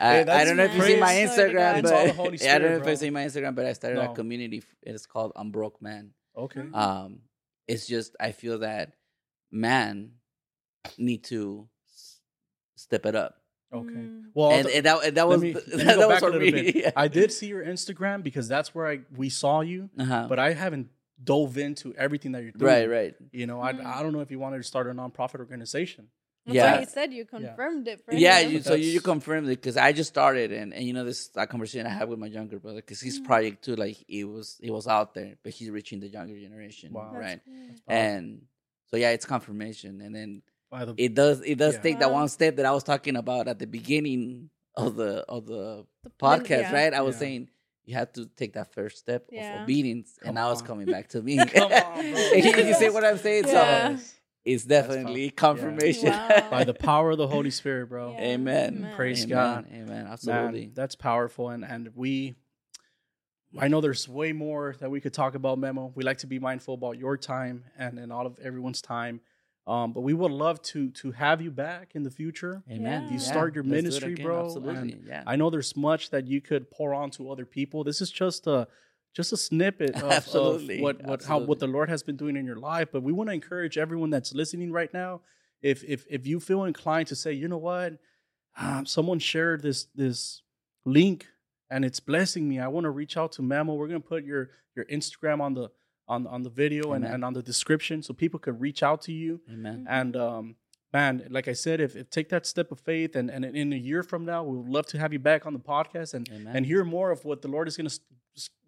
[0.00, 1.34] I, Hey, I don't know if you see my praise.
[1.36, 2.94] Glory to Instagram, but all the Holy yeah, I don't know Spirit, if I bro.
[2.96, 4.10] see my Instagram, but I started No.
[4.10, 4.62] a community.
[4.82, 6.10] It's called Unbroke Man.
[6.36, 6.64] Okay.
[6.74, 7.20] Um,
[7.68, 8.94] it's just I feel that
[9.50, 10.12] man
[10.98, 12.20] need to s-
[12.76, 13.36] step it up,
[13.72, 13.88] Okay.
[13.88, 14.22] Mm.
[14.34, 16.50] Well, and, and that and that was me- the- let me that was for me.
[16.50, 16.92] bit.
[16.96, 20.26] I did see your Instagram because that's where I we saw you, Uh-huh.
[20.28, 20.88] but I haven't
[21.24, 22.72] dove into everything that you're doing.
[22.72, 23.14] right, right.
[23.32, 23.84] You know, I Mhm.
[23.84, 26.08] I don't know if you wanted to start a nonprofit organization.
[26.44, 26.72] That's Yeah.
[26.72, 29.76] why he said you confirmed it for Yeah, you, so you, you confirmed it because
[29.76, 32.58] I just started, and, and you know this a conversation I had with my younger
[32.58, 33.24] brother because his Mhm.
[33.24, 36.92] project too, like it was it was out there, but he's reaching the younger generation,
[36.92, 37.10] Wow.
[37.12, 37.40] That's right?
[37.44, 37.94] cool.
[37.94, 38.42] And
[38.90, 41.82] so yeah, it's confirmation, and then By the it does it does Yeah.
[41.82, 45.46] take that one step that I was talking about at the beginning of the of
[45.46, 46.72] the The podcast, yeah.
[46.74, 46.92] right?
[46.94, 47.20] I was Yeah.
[47.20, 47.50] saying
[47.84, 49.56] you have to take that first step Yeah.
[49.56, 51.36] of obedience, Come and now it's coming back to me.
[51.44, 52.02] Come on, bro.
[52.32, 53.44] you see what I'm saying?
[53.48, 53.96] Yeah.
[53.96, 54.02] So
[54.44, 55.62] it's definitely powerful.
[55.64, 56.10] confirmation.
[56.10, 56.46] Wow.
[56.50, 58.12] by the power of the Holy Spirit, bro.
[58.12, 58.24] Yeah.
[58.34, 58.92] Amen.
[58.96, 59.28] Praise Amen.
[59.36, 59.66] God.
[59.68, 59.86] Amen.
[59.86, 60.70] Man, Absolutely.
[60.74, 61.48] that's powerful.
[61.50, 62.34] And and we,
[63.58, 65.92] I know there's way more that we could talk about, Memo.
[65.94, 69.20] We like to be mindful about your time and and all of everyone's time.
[69.66, 72.62] Um, but we would love to to have you back in the future.
[72.70, 73.04] Amen.
[73.04, 75.00] You Yeah, start your let's ministry, bro, Absolutely.
[75.06, 75.22] yeah.
[75.26, 77.84] I know there's much that you could pour on to other people.
[77.84, 78.66] This is just a
[79.14, 80.80] just a snippet of, of Absolutely.
[80.80, 82.88] what what how what the Lord has been doing in your life.
[82.92, 85.20] But we want to encourage everyone that's listening right now.
[85.62, 87.98] If if if you feel inclined to say, you know what,
[88.58, 90.42] um, someone shared this this
[90.84, 91.28] link
[91.70, 92.58] and it's blessing me.
[92.58, 93.74] I want to reach out to Memo.
[93.74, 95.70] We're gonna put your your Instagram on the
[96.12, 97.14] on on the video and, Amen.
[97.14, 99.40] and on the description so people could reach out to you.
[99.54, 99.86] Amen.
[99.88, 100.44] And um,
[100.92, 103.76] man, like I said, if, if take that step of faith, and, and in a
[103.90, 106.54] year from now, we would love to have you back on the podcast and Amen.
[106.56, 107.98] and hear more of what the Lord is going to,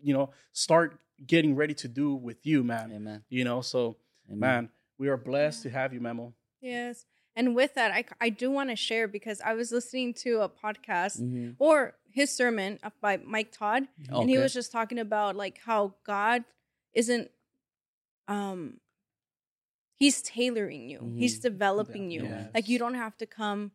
[0.02, 2.90] you know, start getting ready to do with you, man.
[2.92, 3.22] Amen.
[3.28, 3.96] You know, so
[4.28, 4.38] Amen.
[4.40, 4.68] man,
[4.98, 6.32] we are blessed to have you, Memo.
[6.60, 7.04] Yes.
[7.36, 10.48] And with that, I, I do want to share because I was listening to a
[10.48, 11.56] podcast Mhm.
[11.58, 16.44] or his sermon by Mike Todd, and he was just talking about like how God
[16.94, 17.30] isn't
[18.28, 18.80] um
[19.94, 21.14] he's tailoring you.
[21.16, 21.42] He's Mhm.
[21.42, 22.24] developing you.
[22.24, 22.50] Yes.
[22.54, 23.72] Like you don't have to come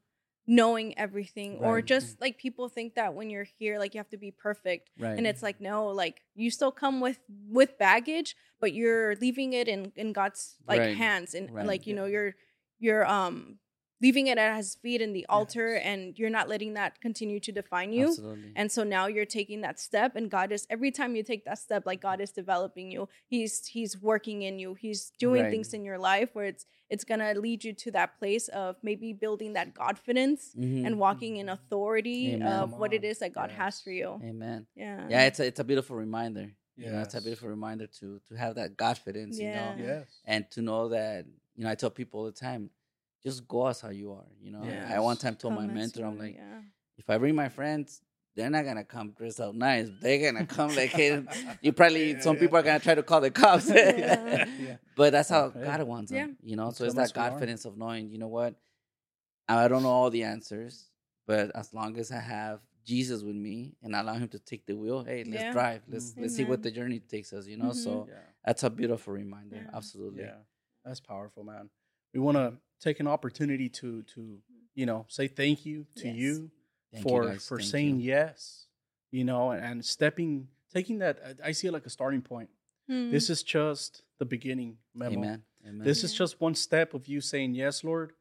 [0.48, 4.18] knowing everything or just like people think that when you're here like you have to
[4.18, 5.16] be perfect right.
[5.16, 9.68] and it's like no like you still come with with baggage but you're leaving it
[9.68, 10.98] in in god's like Right.
[10.98, 11.68] hands and Right.
[11.68, 12.34] like you know you're
[12.80, 13.60] you're um
[14.02, 15.84] leaving it at his feet in the altar Yes.
[15.86, 18.52] and you're not letting that continue to define you Absolutely.
[18.56, 21.58] and so now you're taking that step and god is every time you take that
[21.60, 25.52] step like god is developing you he's he's working in you he's doing Right.
[25.52, 29.14] things in your life where it's it's gonna lead you to that place of maybe
[29.14, 30.86] building that confidence Mhm.
[30.88, 32.48] and walking in authority Amen.
[32.48, 34.66] of what it is that god has for you Amen.
[34.76, 36.48] yeah Yeah, it's a it's a beautiful reminder.
[36.78, 39.38] You know, it's a beautiful reminder to to have that confidence.
[39.38, 39.76] Yeah.
[39.76, 40.08] You know, Yes.
[40.24, 41.26] and to know that
[41.58, 42.70] you know I tell people all the time,
[43.24, 44.26] just go as how you are.
[44.42, 46.62] You know, I one time told my Come as mentor, you I'm like, yeah.
[46.98, 48.02] if I bring my friends,
[48.36, 49.90] they're not gonna come dressed up nice.
[50.02, 51.22] They're gonna come like, hey,
[51.62, 52.40] you probably Yeah, some yeah.
[52.42, 53.70] people are gonna try to call the cops.
[53.76, 54.46] Yeah.
[54.58, 54.76] Yeah.
[54.96, 55.64] But that's how Okay.
[55.64, 56.38] God wants them.
[56.42, 58.56] You know, so it's that we confidence of knowing, you know what,
[59.48, 60.90] I don't know all the answers,
[61.26, 64.76] but as long as I have Jesus with me and allow Him to take the
[64.76, 65.52] wheel, hey, let's Yeah.
[65.52, 65.82] drive.
[65.88, 67.48] Let's let's see what the journey takes us.
[67.48, 67.76] You know, Mhm.
[67.76, 68.16] so Yeah.
[68.46, 69.58] that's a beautiful reminder.
[69.58, 69.70] Yeah.
[69.78, 70.24] Absolutely.
[70.24, 70.38] Yeah,
[70.86, 71.70] that's powerful, man.
[72.14, 74.40] We want to take an opportunity to to
[74.76, 76.16] you know say thank you to Yes.
[76.16, 76.52] you
[76.94, 77.48] Thank for guys.
[77.48, 78.08] for Thank saying you.
[78.14, 78.66] yes,
[79.12, 81.20] you know, and, and stepping taking that.
[81.44, 82.50] I- I see it like a starting point.
[82.88, 83.12] Hmm.
[83.12, 85.14] This is just the beginning, Memo.
[85.18, 85.44] Amen.
[85.68, 85.86] Amen.
[85.86, 88.14] This is just one step of you saying yes, Lord.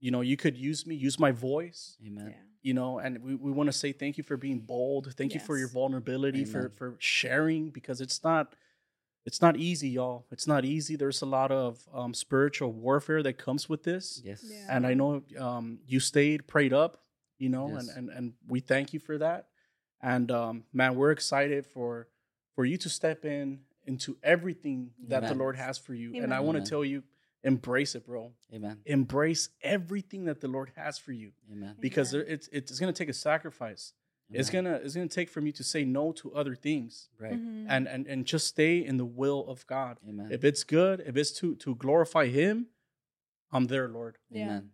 [0.00, 1.96] You know, you could use me, use my voice.
[2.06, 2.28] Amen.
[2.30, 2.36] Yeah.
[2.62, 5.12] You know, and we, we want to say thank you for being bold.
[5.16, 5.74] Thank you for your Yes.
[5.74, 8.54] vulnerability, for for sharing because it's not
[9.28, 10.24] it's not easy, y'all.
[10.30, 10.96] It's not easy.
[10.96, 14.22] There's a lot of um, spiritual warfare that comes with this.
[14.24, 14.42] Yes.
[14.42, 14.64] Yeah.
[14.74, 17.02] And I know um, you stayed prayed up,
[17.38, 17.88] you know, Yes.
[17.88, 19.48] and, and and we thank you for that.
[20.00, 22.08] And um, man, we're excited for
[22.54, 26.08] for you to step in into everything that the Lord has for you.
[26.22, 27.02] And I want to tell you,
[27.44, 28.32] embrace it, bro.
[28.54, 28.78] Amen.
[28.86, 31.76] Embrace everything that the Lord has for you Amen.
[31.80, 32.26] because Amen.
[32.26, 33.92] there, it's it's going to take a sacrifice.
[34.30, 37.32] It's gonna it's gonna take from you to say no to other things right.
[37.32, 37.66] Mhm.
[37.68, 39.98] and and and just stay in the will of God.
[40.06, 40.28] Amen.
[40.30, 42.66] If it's good, if it's to to glorify Him,
[43.50, 44.18] I'm there, Lord.
[44.30, 44.44] Yeah.
[44.44, 44.70] Amen.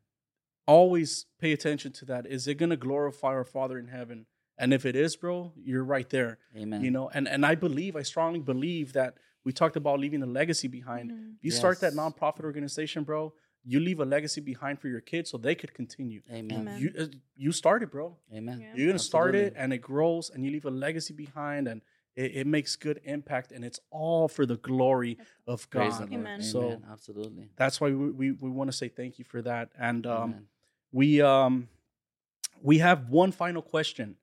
[0.66, 2.26] Always pay attention to that.
[2.26, 4.26] Is it gonna glorify our Father in heaven?
[4.56, 6.38] And if it is, bro, you're right there.
[6.56, 6.82] Amen.
[6.82, 10.26] You know, and and I believe, I strongly believe that we talked about leaving a
[10.26, 11.10] legacy behind.
[11.10, 11.34] Mhm.
[11.36, 12.00] If you start that Yes.
[12.00, 13.34] nonprofit organization, bro,
[13.64, 16.20] you leave a legacy behind for your kids so they could continue.
[16.30, 16.60] Amen.
[16.60, 16.80] Amen.
[16.80, 17.06] You uh,
[17.36, 18.16] you started, bro.
[18.32, 18.60] Amen.
[18.60, 18.72] Yeah.
[18.74, 21.80] You're gonna start it and it grows and you leave a legacy behind and
[22.16, 25.98] it, it makes good impact and it's all for the glory of God.
[26.00, 26.12] Lord.
[26.12, 26.42] Amen.
[26.42, 26.84] So- Amen.
[26.90, 27.48] Absolutely.
[27.56, 29.70] That's why we, we, we want to say thank you for that.
[29.78, 30.46] And um,
[30.92, 31.68] we um
[32.62, 34.16] we have one final question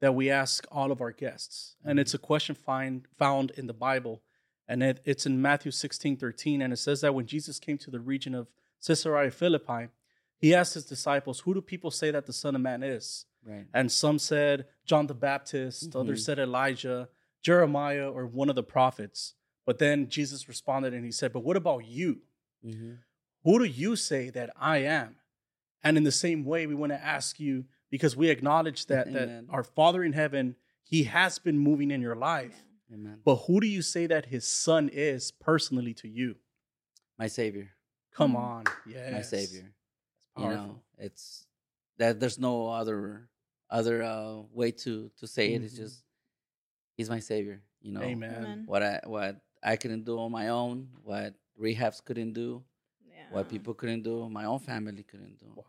[0.00, 1.76] that we ask all of our guests.
[1.84, 4.20] And it's a question find, found in the Bible.
[4.66, 6.60] And it, it's in Matthew 16, 13.
[6.62, 8.48] And it says that when Jesus came to the region of
[8.86, 9.88] Caesarea Philippi,
[10.38, 13.26] he asked his disciples, Who do people say that the Son of Man is?
[13.44, 13.66] Right.
[13.74, 16.24] And some said John the Baptist, others Mhm.
[16.24, 17.08] said Elijah,
[17.40, 19.34] Jeremiah, or one of the prophets.
[19.64, 22.22] But then Jesus responded and he said, But what about you?
[22.62, 22.94] hmm
[23.44, 25.16] Who do you say that I am?
[25.82, 29.44] And in the same way, we want to ask you because we acknowledge that, that
[29.50, 30.54] our Father in heaven,
[30.84, 32.64] He has been moving in your life.
[32.92, 33.20] Amen.
[33.24, 36.36] But who do you say that His Son is personally to you?
[37.18, 37.70] My Savior.
[38.12, 38.36] Come Mm.
[38.36, 38.64] on.
[38.86, 39.12] Yes.
[39.12, 39.72] My Savior.
[40.38, 41.46] You know, it's
[41.98, 43.28] that there's no other
[43.70, 45.62] other uh, way to to say it.
[45.62, 45.84] It's Mhm.
[45.84, 46.04] just
[46.96, 47.62] he's my savior.
[47.80, 48.34] You know, Amen.
[48.34, 48.66] Amen.
[48.66, 52.64] what I what I couldn't do on my own, what rehabs couldn't do,
[53.06, 53.30] Yeah.
[53.30, 55.52] what people couldn't do, my own family couldn't do.
[55.56, 55.64] Wow.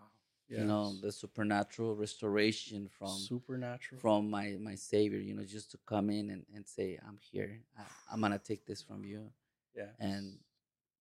[0.50, 4.00] You know, the supernatural restoration from supernatural.
[4.00, 5.20] from my my savior.
[5.20, 7.64] You know, just to come in and, and say, "I'm here.
[7.78, 9.32] I, I'm gonna take this from you."
[9.76, 9.90] yeah.
[10.00, 10.38] and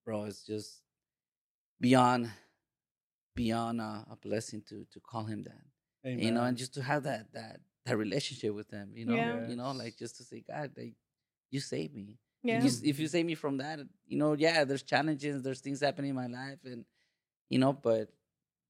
[0.05, 0.81] bro it's just
[1.83, 2.31] beyond
[3.35, 5.65] beyond a, a blessing to to call him that
[6.25, 9.49] you know and just to have that that that relationship with him you know Yeah.
[9.51, 10.95] you know like just to say god like
[11.51, 12.63] you saved me yeah.
[12.63, 16.11] you, if you save me from that you know yeah there's challenges there's things happening
[16.11, 16.85] in my life and
[17.53, 18.09] you know but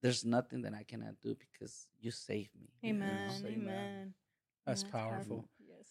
[0.01, 3.29] there's nothing that i cannot do because you saved me Amen.
[3.45, 3.53] Amen.
[3.53, 4.13] Amen.
[4.65, 5.45] That's Yeah, powerful.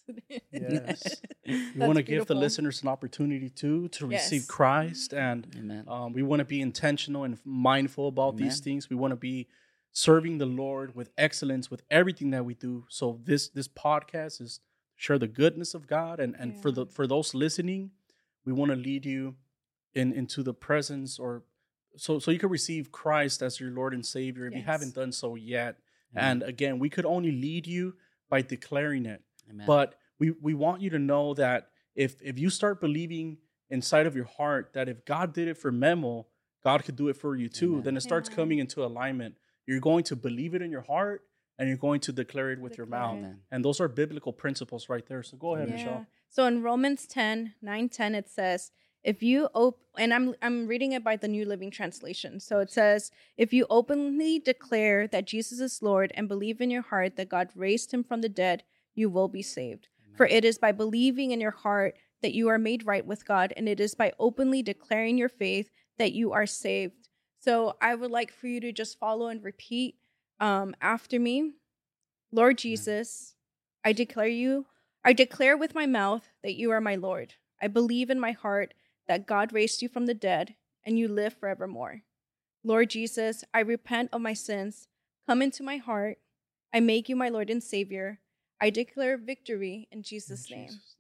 [0.28, 0.40] Yes.
[0.52, 1.16] Yes.
[1.74, 4.46] We want to give the listeners an opportunity too to receive Yes.
[4.46, 8.88] Christ, and um, we want to be intentional and mindful about these things.
[8.88, 9.48] We want to be
[9.92, 12.84] serving the Lord with excellence with everything that we do.
[12.88, 14.62] So this this podcast is to
[14.96, 17.90] share the goodness of God, and and for the for those listening,
[18.44, 19.34] we want to lead you
[19.94, 21.42] in into the presence or
[21.96, 25.12] so so you can receive Christ as your Lord and Savior if you haven't done
[25.12, 25.76] so yet.
[26.14, 26.24] Amen.
[26.30, 27.94] And again, we could only lead you
[28.30, 29.22] by declaring it.
[29.50, 33.38] Amen But we we want you to know that if if you start believing
[33.70, 36.26] inside of your heart that if God did it for Memo,
[36.62, 37.82] God could do it for you too, Amen.
[37.84, 38.36] then it starts Amen.
[38.36, 39.34] coming into alignment.
[39.66, 41.22] You're going to believe it in your heart
[41.58, 43.18] and you're going to declare it with your mouth.
[43.24, 43.34] it.
[43.50, 45.22] And those are biblical principles right there.
[45.22, 45.74] So go ahead, Yeah.
[45.76, 46.06] Michelle.
[46.28, 48.70] So in Romans 10, 9, 10, it says,
[49.04, 52.40] if you open and I'm I'm reading it by the New Living Translation.
[52.40, 56.82] So it says, if you openly declare that Jesus is Lord and believe in your
[56.82, 58.62] heart that God raised him from the dead,
[58.94, 59.88] you will be saved.
[60.14, 63.52] For it is by believing in your heart that you are made right with God,
[63.56, 67.08] and it is by openly declaring your faith that you are saved.
[67.40, 69.96] So I would like for you to just follow and repeat
[70.38, 71.52] um, after me.
[72.30, 73.34] Lord Jesus,
[73.84, 74.66] I declare you,
[75.04, 77.34] I declare with my mouth that you are my Lord.
[77.60, 78.74] I believe in my heart
[79.08, 82.02] that God raised you from the dead and you live forevermore.
[82.64, 84.86] Lord Jesus, I repent of my sins.
[85.26, 86.18] Come into my heart.
[86.72, 88.20] I make you my Lord and Savior.
[88.62, 90.68] I declare victory in Jesus' In name.
[90.68, 90.96] Jesus'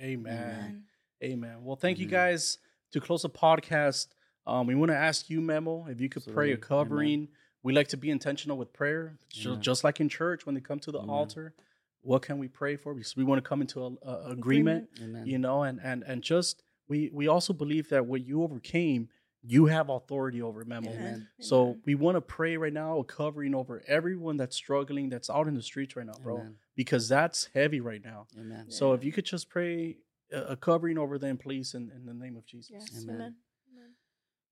[0.00, 0.26] name.
[0.26, 0.34] Amen.
[0.34, 0.84] Amen.
[1.22, 1.64] Amen.
[1.64, 2.58] Well, thank you guys.
[2.92, 4.08] To close the podcast,
[4.46, 6.54] um, we want to ask you, Memo, if you could pray a Absolutely.
[6.54, 6.60] Amen.
[6.60, 7.28] covering.
[7.62, 9.62] We like to be intentional with prayer, ju- Amen.
[9.62, 11.10] just like in church when they come to the Amen.
[11.10, 11.54] altar.
[12.00, 12.94] What can we pray for?
[12.94, 16.22] Because we want to come into a, a agreement, amen you know, and and and
[16.22, 19.08] just we we also believe that what you overcame,
[19.42, 20.90] you have authority over, Memo.
[20.90, 21.28] Amen.
[21.40, 21.82] So Amen.
[21.86, 25.54] we want to pray right now, a covering over everyone that's struggling, that's out in
[25.54, 28.26] the streets right now, bro, amen because that's heavy right now.
[28.38, 29.96] amen So if you could just pray
[30.32, 32.70] a, a covering over them, please, in, in the name of Jesus.
[32.72, 33.02] Yes.
[33.02, 33.14] Amen.
[33.14, 33.34] Amen.
[33.72, 33.90] Amen.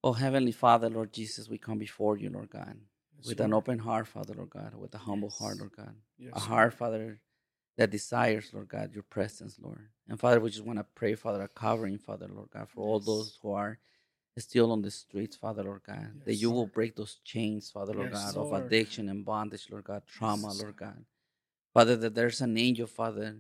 [0.03, 2.77] Oh, Heavenly Father, Lord Jesus, we come before you, Lord God,
[3.17, 5.95] Yes, with an open heart, Father, Lord God, with a humble heart, Lord God.
[6.19, 6.49] Yes, a Lord.
[6.49, 7.21] heart, Father,
[7.77, 9.89] that desires, Lord God, your presence, Lord.
[10.09, 13.01] And Father, we just want to pray, Father, a covering, Father, Lord God, for all
[13.01, 13.79] those who are
[14.39, 17.93] still on the streets, Father, Lord God, that Yes, you will break those chains, Father,
[17.93, 21.05] Lord Yes, God, of addiction and bondage, Lord God, trauma, Yes, Lord God.
[21.73, 23.37] Father, that there's an angel, Father,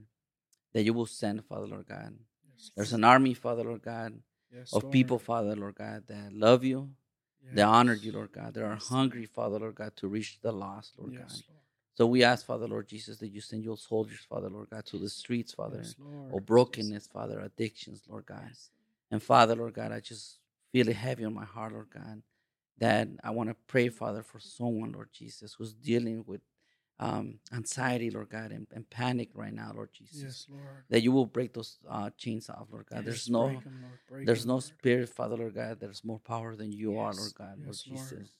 [0.72, 2.14] that you will send, Father, Lord God.
[2.56, 4.14] Yes, There's an army, Father, Lord God,
[4.54, 4.92] Yes, of Lord.
[4.92, 6.90] people, Father, Lord God, that love you,
[7.52, 8.54] they honor you, Lord God.
[8.54, 11.42] They are hungry, Father, Lord God, to reach the lost, Lord Yes, God.
[11.48, 11.60] Lord.
[11.96, 14.98] So we ask, Father, Lord Jesus, that you send your soldiers, Father, Lord God, to
[14.98, 15.96] the streets, Father, Yes,
[16.30, 18.44] or brokenness, Father, addictions, Lord God.
[18.46, 18.70] Yes.
[19.10, 20.38] And Father, Lord God, I just
[20.72, 22.22] feel it heavy on my heart, Lord God,
[22.78, 26.40] that I want to pray, Father, for someone, Lord Jesus, who's dealing with
[27.00, 30.22] um, anxiety, Lord God, and, and panic right now, Lord Jesus.
[30.22, 30.84] Yes, Lord.
[30.90, 32.96] That you will break those uh, chains off, Lord God.
[32.98, 34.26] Yes, there's no break 'em, Lord.
[34.26, 34.64] There's 'em, no Lord.
[34.64, 37.98] spirit, Father, Lord God, there's more power than you are, Lord God, Lord yes, Lord.
[37.98, 38.32] Jesus.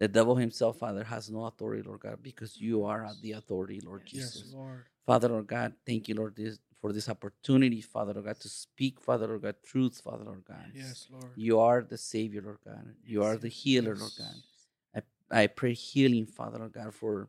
[0.00, 4.06] The devil himself, Father, has no authority, Lord God, because you are the authority, Lord
[4.06, 4.42] Jesus.
[4.44, 4.84] Yes, Lord.
[5.06, 9.00] Father, Lord God, thank you, Lord, this, for this opportunity, Father, Lord God, to speak,
[9.00, 10.70] Father, Lord God, truth, Father, Lord God.
[10.72, 11.32] Yes, Lord.
[11.34, 12.94] You are the Savior, Lord God.
[13.04, 14.12] You Yes, are the yes, healer, Lord.
[14.16, 15.02] God.
[15.32, 17.28] I, I pray healing, Father, Lord God, for,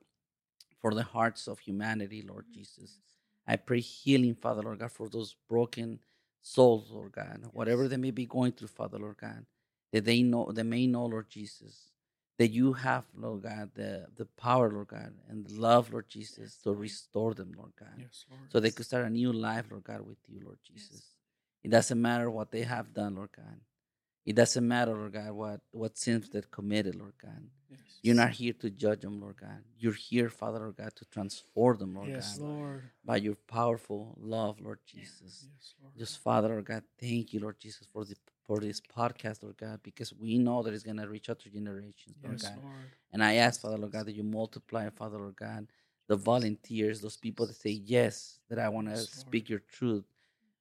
[0.81, 2.59] for the hearts of humanity, Lord mm-hmm.
[2.59, 2.99] Jesus.
[3.47, 5.99] I pray healing, Father, Lord God, for those broken
[6.41, 7.41] souls, Lord God.
[7.51, 9.45] Whatever they may be going through, Father, Lord God,
[9.91, 11.89] that they know, they may know, Lord Jesus,
[12.37, 16.55] that you have, Lord God, the, the power, Lord God, and the love, Lord Jesus,
[16.63, 18.51] to restore them, Lord God Yes, Lord.
[18.51, 21.03] so they could start a new life, Lord God, with you, Lord Jesus.
[21.63, 23.59] It doesn't matter what they have done, Lord God.
[24.25, 27.41] It doesn't matter, Lord God, what, what sins they committed, Lord God.
[27.69, 27.79] Yes.
[28.01, 29.63] You're not here to judge them, Lord God.
[29.77, 32.83] You're here, Father, Lord God, to transform them, Lord Yes, God, Lord.
[33.03, 35.47] by your powerful love, Lord Jesus.
[35.47, 35.93] Yes, Lord.
[35.97, 38.15] Just, Father, Lord God, thank you, Lord Jesus, for the
[38.49, 41.49] for this podcast, Lord God, because we know that it's going to reach out to
[41.51, 42.63] generations, Lord Yes, God.
[42.63, 42.75] Lord.
[43.13, 45.67] And I ask, Father, Lord God, that you multiply, Father, Lord God,
[46.07, 50.03] the volunteers, those people that say, Yes, that I want to speak your truth.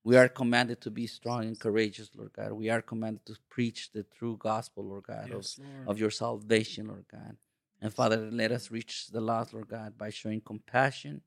[0.04, 2.52] We are commanded to be strong and courageous, Lord God.
[2.52, 5.46] We are commanded to preach the true gospel, Lord God, of, Lord.
[5.86, 7.36] of your salvation, Lord God.
[7.80, 11.20] And Father, let us reach the lost, Lord God, by showing compassion,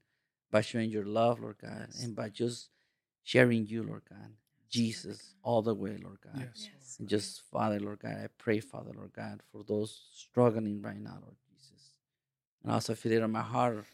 [0.50, 2.04] by showing your love, Lord God, Yes.
[2.04, 2.70] and by just
[3.24, 4.34] sharing you, Lord God.
[4.70, 6.40] Jesus, all the way, Lord God.
[6.40, 6.96] Yes, Yes.
[7.00, 11.18] And just, Father, Lord God, I pray, Father, Lord God, for those struggling right now,
[11.22, 11.92] Lord Jesus.
[12.64, 13.86] And also feel it on my heart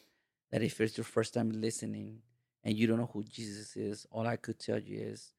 [0.51, 2.21] that if it's your first time listening
[2.67, 5.31] and you don't know who Jesus is, all I could tell you is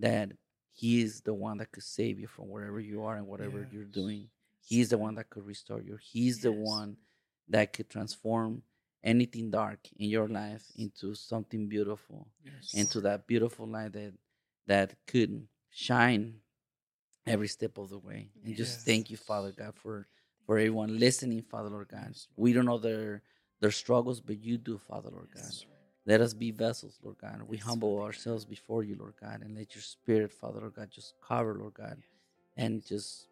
[0.00, 0.32] that
[0.72, 3.84] He is the one that could save you from wherever you are and whatever you're
[3.84, 4.28] doing.
[4.60, 5.96] He's the one that could restore you.
[6.02, 6.96] He's the one
[7.48, 8.62] that could transform
[9.04, 14.14] anything dark in your life into something beautiful Yes, into that beautiful light that
[14.66, 16.40] that could shine
[17.26, 18.30] every step of the way.
[18.44, 20.08] And just thank you, Father God, for
[20.46, 22.14] for everyone listening, Father Lord God.
[22.36, 23.22] We don't know their
[23.60, 25.44] their struggles, but you do, Father Lord God.
[26.04, 26.20] Yes, Lord.
[26.20, 27.42] Let us be vessels, Lord God.
[27.48, 30.74] We Yes, humble Father ourselves before you, Lord God, and let your spirit, Father Lord
[30.74, 32.02] God, just cover, Lord God,
[32.56, 33.28] and just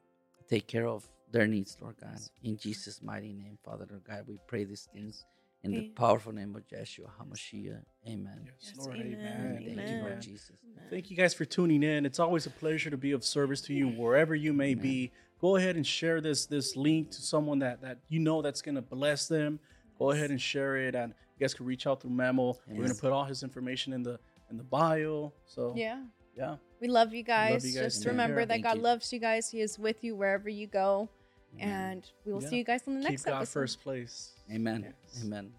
[0.49, 2.19] take care of their needs, Lord God.
[2.43, 5.25] In Jesus' mighty name, Father Lord God, we pray these things
[5.63, 7.85] in the powerful name of Yeshua HaMashiach.
[8.09, 8.41] Amen.
[8.45, 8.97] Yes, Yes, Lord.
[9.01, 9.73] amen, Amen.
[9.77, 9.99] Thank you.
[10.01, 10.57] Lord Jesus.
[10.89, 12.07] Thank you guys for tuning in.
[12.07, 14.83] It's always a pleasure to be of service to you wherever you may Amen.
[14.83, 15.13] be.
[15.41, 18.75] Go ahead and share this this link to someone that that you know that's going
[18.75, 19.61] to bless them.
[19.99, 22.55] Go ahead and share it, and you guys can reach out through Memo.
[22.69, 24.19] We're gonna put all his information in the
[24.51, 25.33] in the bio.
[25.47, 26.03] So Yeah.
[26.37, 27.65] yeah, We love you guys.
[27.67, 27.95] you guys.
[27.95, 28.83] Just Take remember that Thank God you.
[28.83, 29.51] loves you guys.
[29.51, 31.09] He is with you wherever you go.
[31.57, 31.93] Amen.
[31.93, 32.49] And we will Yeah.
[32.51, 33.53] see you guys on the keep next God episode.
[33.61, 34.35] first place.
[34.53, 34.83] Amen.
[35.05, 35.25] Yes.
[35.25, 35.53] Amen.